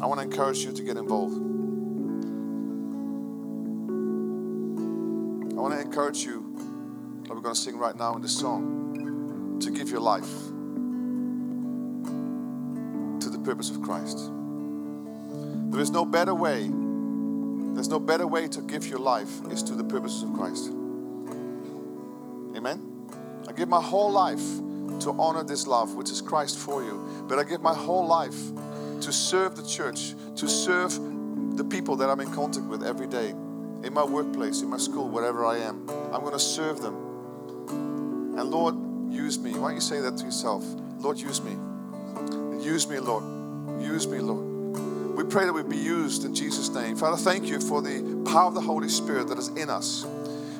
I 0.00 0.06
want 0.06 0.20
to 0.20 0.24
encourage 0.26 0.58
you 0.64 0.72
to 0.72 0.82
get 0.82 0.96
involved. 0.96 1.36
I 5.52 5.60
want 5.60 5.74
to 5.74 5.80
encourage 5.80 6.24
you, 6.24 6.44
like 7.20 7.30
we're 7.30 7.40
going 7.40 7.54
to 7.54 7.60
sing 7.60 7.78
right 7.78 7.94
now 7.96 8.16
in 8.16 8.22
this 8.22 8.36
song, 8.36 9.58
to 9.60 9.70
give 9.70 9.90
your 9.90 10.00
life 10.00 10.28
to 13.20 13.30
the 13.30 13.38
purpose 13.44 13.70
of 13.70 13.80
Christ. 13.80 14.28
There 15.70 15.80
is 15.80 15.90
no 15.90 16.04
better 16.04 16.34
way. 16.34 16.68
There's 17.74 17.88
no 17.88 18.00
better 18.00 18.26
way 18.26 18.48
to 18.48 18.60
give 18.60 18.88
your 18.88 18.98
life 18.98 19.30
is 19.50 19.62
to 19.62 19.74
the 19.74 19.84
purposes 19.84 20.24
of 20.24 20.32
Christ. 20.32 20.68
Amen. 22.56 22.91
I 23.48 23.52
give 23.52 23.68
my 23.68 23.82
whole 23.82 24.10
life 24.10 24.42
to 25.00 25.14
honor 25.18 25.42
this 25.42 25.66
love, 25.66 25.94
which 25.94 26.10
is 26.10 26.20
Christ 26.20 26.58
for 26.58 26.82
you. 26.82 27.24
But 27.28 27.38
I 27.38 27.44
give 27.44 27.60
my 27.60 27.74
whole 27.74 28.06
life 28.06 28.36
to 29.00 29.12
serve 29.12 29.56
the 29.56 29.66
church, 29.66 30.14
to 30.36 30.48
serve 30.48 30.92
the 31.56 31.64
people 31.64 31.96
that 31.96 32.08
I'm 32.08 32.20
in 32.20 32.32
contact 32.32 32.66
with 32.66 32.84
every 32.84 33.06
day, 33.06 33.30
in 33.30 33.92
my 33.92 34.04
workplace, 34.04 34.62
in 34.62 34.70
my 34.70 34.78
school, 34.78 35.08
wherever 35.08 35.44
I 35.44 35.58
am. 35.58 35.88
I'm 36.12 36.20
going 36.20 36.32
to 36.32 36.38
serve 36.38 36.80
them. 36.80 36.94
And 38.38 38.50
Lord, 38.50 38.76
use 39.12 39.38
me. 39.38 39.52
Why 39.52 39.68
don't 39.68 39.74
you 39.74 39.80
say 39.80 40.00
that 40.00 40.16
to 40.18 40.24
yourself? 40.24 40.64
Lord, 40.98 41.18
use 41.18 41.42
me. 41.42 41.52
Use 42.64 42.86
me, 42.88 43.00
Lord. 43.00 43.24
Use 43.82 44.06
me, 44.06 44.20
Lord. 44.20 45.16
We 45.16 45.24
pray 45.24 45.44
that 45.44 45.52
we 45.52 45.62
be 45.62 45.76
used 45.76 46.24
in 46.24 46.34
Jesus' 46.34 46.70
name. 46.70 46.96
Father, 46.96 47.16
thank 47.16 47.46
you 47.46 47.60
for 47.60 47.82
the 47.82 48.24
power 48.30 48.46
of 48.46 48.54
the 48.54 48.60
Holy 48.60 48.88
Spirit 48.88 49.28
that 49.28 49.38
is 49.38 49.48
in 49.48 49.68
us. 49.68 50.06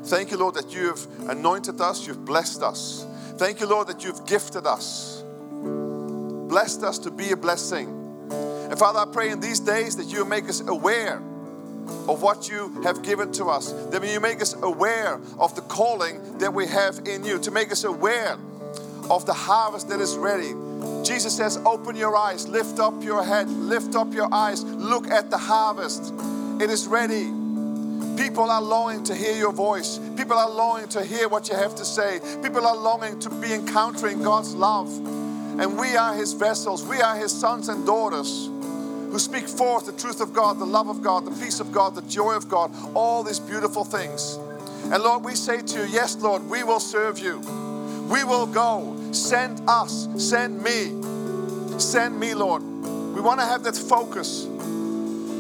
Thank 0.05 0.31
you, 0.31 0.37
Lord, 0.37 0.55
that 0.57 0.75
you 0.75 0.89
have 0.89 1.07
anointed 1.29 1.81
us, 1.81 2.07
you've 2.07 2.25
blessed 2.25 2.63
us. 2.63 3.07
Thank 3.37 3.61
you, 3.61 3.67
Lord, 3.67 3.89
that 3.89 4.05
you've 4.05 4.27
gifted 4.27 4.67
us, 4.67 5.23
blessed 5.63 6.83
us 6.83 6.99
to 7.01 7.11
be 7.11 7.31
a 7.31 7.37
blessing. 7.37 7.89
And 8.31 8.79
Father, 8.79 8.99
I 8.99 9.05
pray 9.05 9.31
in 9.31 9.41
these 9.41 9.61
days 9.61 9.97
that 9.97 10.07
you 10.07 10.25
make 10.25 10.49
us 10.49 10.61
aware 10.61 11.17
of 12.09 12.23
what 12.23 12.49
you 12.49 12.83
have 12.83 13.03
given 13.03 13.33
to 13.33 13.47
us, 13.47 13.73
that 13.91 14.05
you 14.07 14.21
make 14.21 14.41
us 14.41 14.55
aware 14.63 15.21
of 15.39 15.55
the 15.55 15.63
calling 15.63 16.39
that 16.39 16.53
we 16.53 16.67
have 16.67 17.01
in 17.07 17.25
you, 17.25 17.39
to 17.41 17.51
make 17.51 17.71
us 17.71 17.85
aware 17.85 18.37
of 19.11 19.27
the 19.27 19.35
harvest 19.35 19.89
that 19.89 20.01
is 20.01 20.17
ready. 20.17 20.55
Jesus 21.05 21.37
says, 21.37 21.59
Open 21.65 21.97
your 21.97 22.17
eyes, 22.17 22.49
lift 22.49 22.79
up 22.79 23.03
your 23.03 23.25
head, 23.25 23.49
lift 23.49 23.95
up 23.95 24.13
your 24.13 24.33
eyes, 24.33 24.65
look 24.65 25.09
at 25.09 25.31
the 25.31 25.39
harvest. 25.39 26.13
It 26.61 26.71
is 26.71 26.87
ready. 26.87 27.42
People 28.23 28.53
are 28.53 28.63
longing 28.63 29.03
to 29.03 29.17
hear 29.17 29.37
your 29.37 29.53
voice. 29.53 29.99
People 30.17 30.39
are 30.39 30.49
longing 30.49 30.89
to 30.91 31.05
hear 31.05 31.29
what 31.29 31.49
you 31.49 31.57
have 31.57 31.75
to 31.75 31.85
say. 31.85 32.21
People 32.41 32.65
are 32.69 32.77
longing 32.77 33.19
to 33.19 33.29
be 33.29 33.53
encountering 33.53 34.23
God's 34.23 34.55
love. 34.55 34.87
And 35.59 35.77
we 35.77 35.97
are 35.97 36.15
His 36.15 36.33
vessels, 36.33 36.87
we 36.87 37.01
are 37.01 37.17
His 37.17 37.33
sons 37.33 37.69
and 37.69 37.85
daughters 37.85 38.47
who 38.47 39.19
speak 39.19 39.49
forth 39.49 39.87
the 39.87 39.93
truth 40.01 40.21
of 40.21 40.33
God, 40.33 40.61
the 40.61 40.65
love 40.65 40.89
of 40.89 41.03
God, 41.03 41.25
the 41.25 41.45
peace 41.45 41.59
of 41.59 41.73
God, 41.73 41.97
the 41.97 42.03
joy 42.03 42.35
of 42.37 42.49
God, 42.49 42.71
all 42.95 43.25
these 43.25 43.41
beautiful 43.41 43.83
things. 43.83 44.37
And 44.85 45.03
Lord, 45.03 45.25
we 45.25 45.35
say 45.35 45.61
to 45.61 45.81
you, 45.81 45.87
Yes, 45.87 46.15
Lord, 46.19 46.49
we 46.49 46.63
will 46.63 46.81
serve 46.81 47.19
you. 47.19 47.41
We 48.09 48.23
will 48.23 48.47
go. 48.47 48.97
Send 49.11 49.69
us. 49.69 50.07
Send 50.17 50.63
me. 50.63 51.81
Send 51.81 52.21
me, 52.21 52.35
Lord. 52.35 52.63
We 52.63 53.21
want 53.21 53.41
to 53.41 53.47
have 53.47 53.65
that 53.65 53.77
focus. 53.77 54.47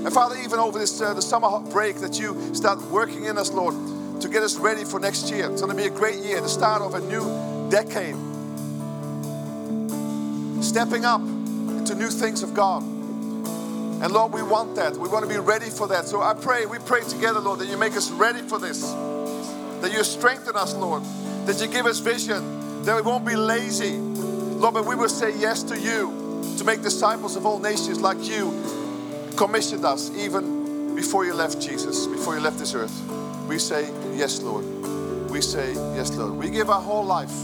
And 0.04 0.12
Father, 0.12 0.36
even 0.42 0.58
over 0.58 0.80
this 0.80 1.00
uh, 1.00 1.14
the 1.14 1.22
summer 1.22 1.60
break, 1.70 1.96
that 1.98 2.18
you 2.18 2.54
start 2.56 2.80
working 2.90 3.26
in 3.26 3.38
us, 3.38 3.52
Lord, 3.52 3.74
to 4.20 4.28
get 4.28 4.42
us 4.42 4.56
ready 4.56 4.84
for 4.84 4.98
next 4.98 5.30
year. 5.30 5.48
It's 5.48 5.62
going 5.62 5.76
to 5.76 5.80
be 5.80 5.86
a 5.86 5.96
great 5.96 6.18
year, 6.24 6.40
the 6.40 6.48
start 6.48 6.82
of 6.82 6.94
a 6.94 7.00
new 7.00 7.70
decade. 7.70 8.16
Stepping 10.60 11.04
up 11.04 11.20
into 11.20 11.94
new 11.94 12.10
things 12.10 12.42
of 12.42 12.52
God. 12.52 12.82
And 12.82 14.10
Lord, 14.10 14.32
we 14.32 14.42
want 14.42 14.74
that. 14.74 14.96
We 14.96 15.08
want 15.08 15.24
to 15.24 15.28
be 15.32 15.38
ready 15.38 15.70
for 15.70 15.86
that. 15.86 16.06
So 16.06 16.20
I 16.20 16.34
pray, 16.34 16.66
we 16.66 16.80
pray 16.80 17.02
together, 17.02 17.38
Lord, 17.38 17.60
that 17.60 17.68
you 17.68 17.76
make 17.76 17.92
us 17.96 18.10
ready 18.10 18.40
for 18.40 18.58
this. 18.58 18.82
That 18.82 19.92
you 19.92 20.02
strengthen 20.02 20.56
us, 20.56 20.74
Lord. 20.74 21.04
That 21.46 21.60
you 21.60 21.68
give 21.68 21.86
us 21.86 22.00
vision. 22.00 22.82
That 22.82 22.96
we 22.96 23.02
won't 23.02 23.24
be 23.24 23.36
lazy. 23.36 23.98
Lord, 23.98 24.74
but 24.74 24.84
we 24.84 24.96
will 24.96 25.08
say 25.08 25.38
yes 25.38 25.62
to 25.64 25.78
you 25.78 26.44
to 26.58 26.64
make 26.64 26.82
disciples 26.82 27.36
of 27.36 27.46
all 27.46 27.60
nations 27.60 28.00
like 28.00 28.18
you 28.24 28.50
commissioned 29.36 29.84
us 29.84 30.10
even 30.16 30.94
before 30.94 31.24
you 31.24 31.34
left 31.34 31.60
Jesus, 31.60 32.06
before 32.06 32.34
you 32.34 32.40
left 32.40 32.58
this 32.58 32.74
earth. 32.74 32.92
We 33.48 33.58
say, 33.58 33.90
Yes, 34.14 34.40
Lord. 34.42 34.64
We 35.30 35.40
say, 35.40 35.72
Yes, 35.94 36.14
Lord. 36.16 36.34
We 36.34 36.50
give 36.50 36.70
our 36.70 36.80
whole 36.80 37.04
life 37.04 37.34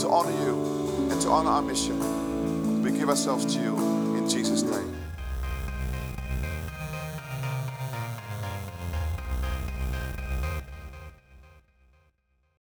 to 0.00 0.08
honor 0.08 0.32
you 0.44 1.08
and 1.10 1.20
to 1.22 1.30
honor 1.30 1.50
our 1.50 1.62
mission. 1.62 2.82
We 2.82 2.90
give 2.92 3.08
ourselves 3.08 3.54
to 3.54 3.60
you 3.60 3.76
in 4.16 4.28
Jesus' 4.28 4.62
name. 4.62 4.85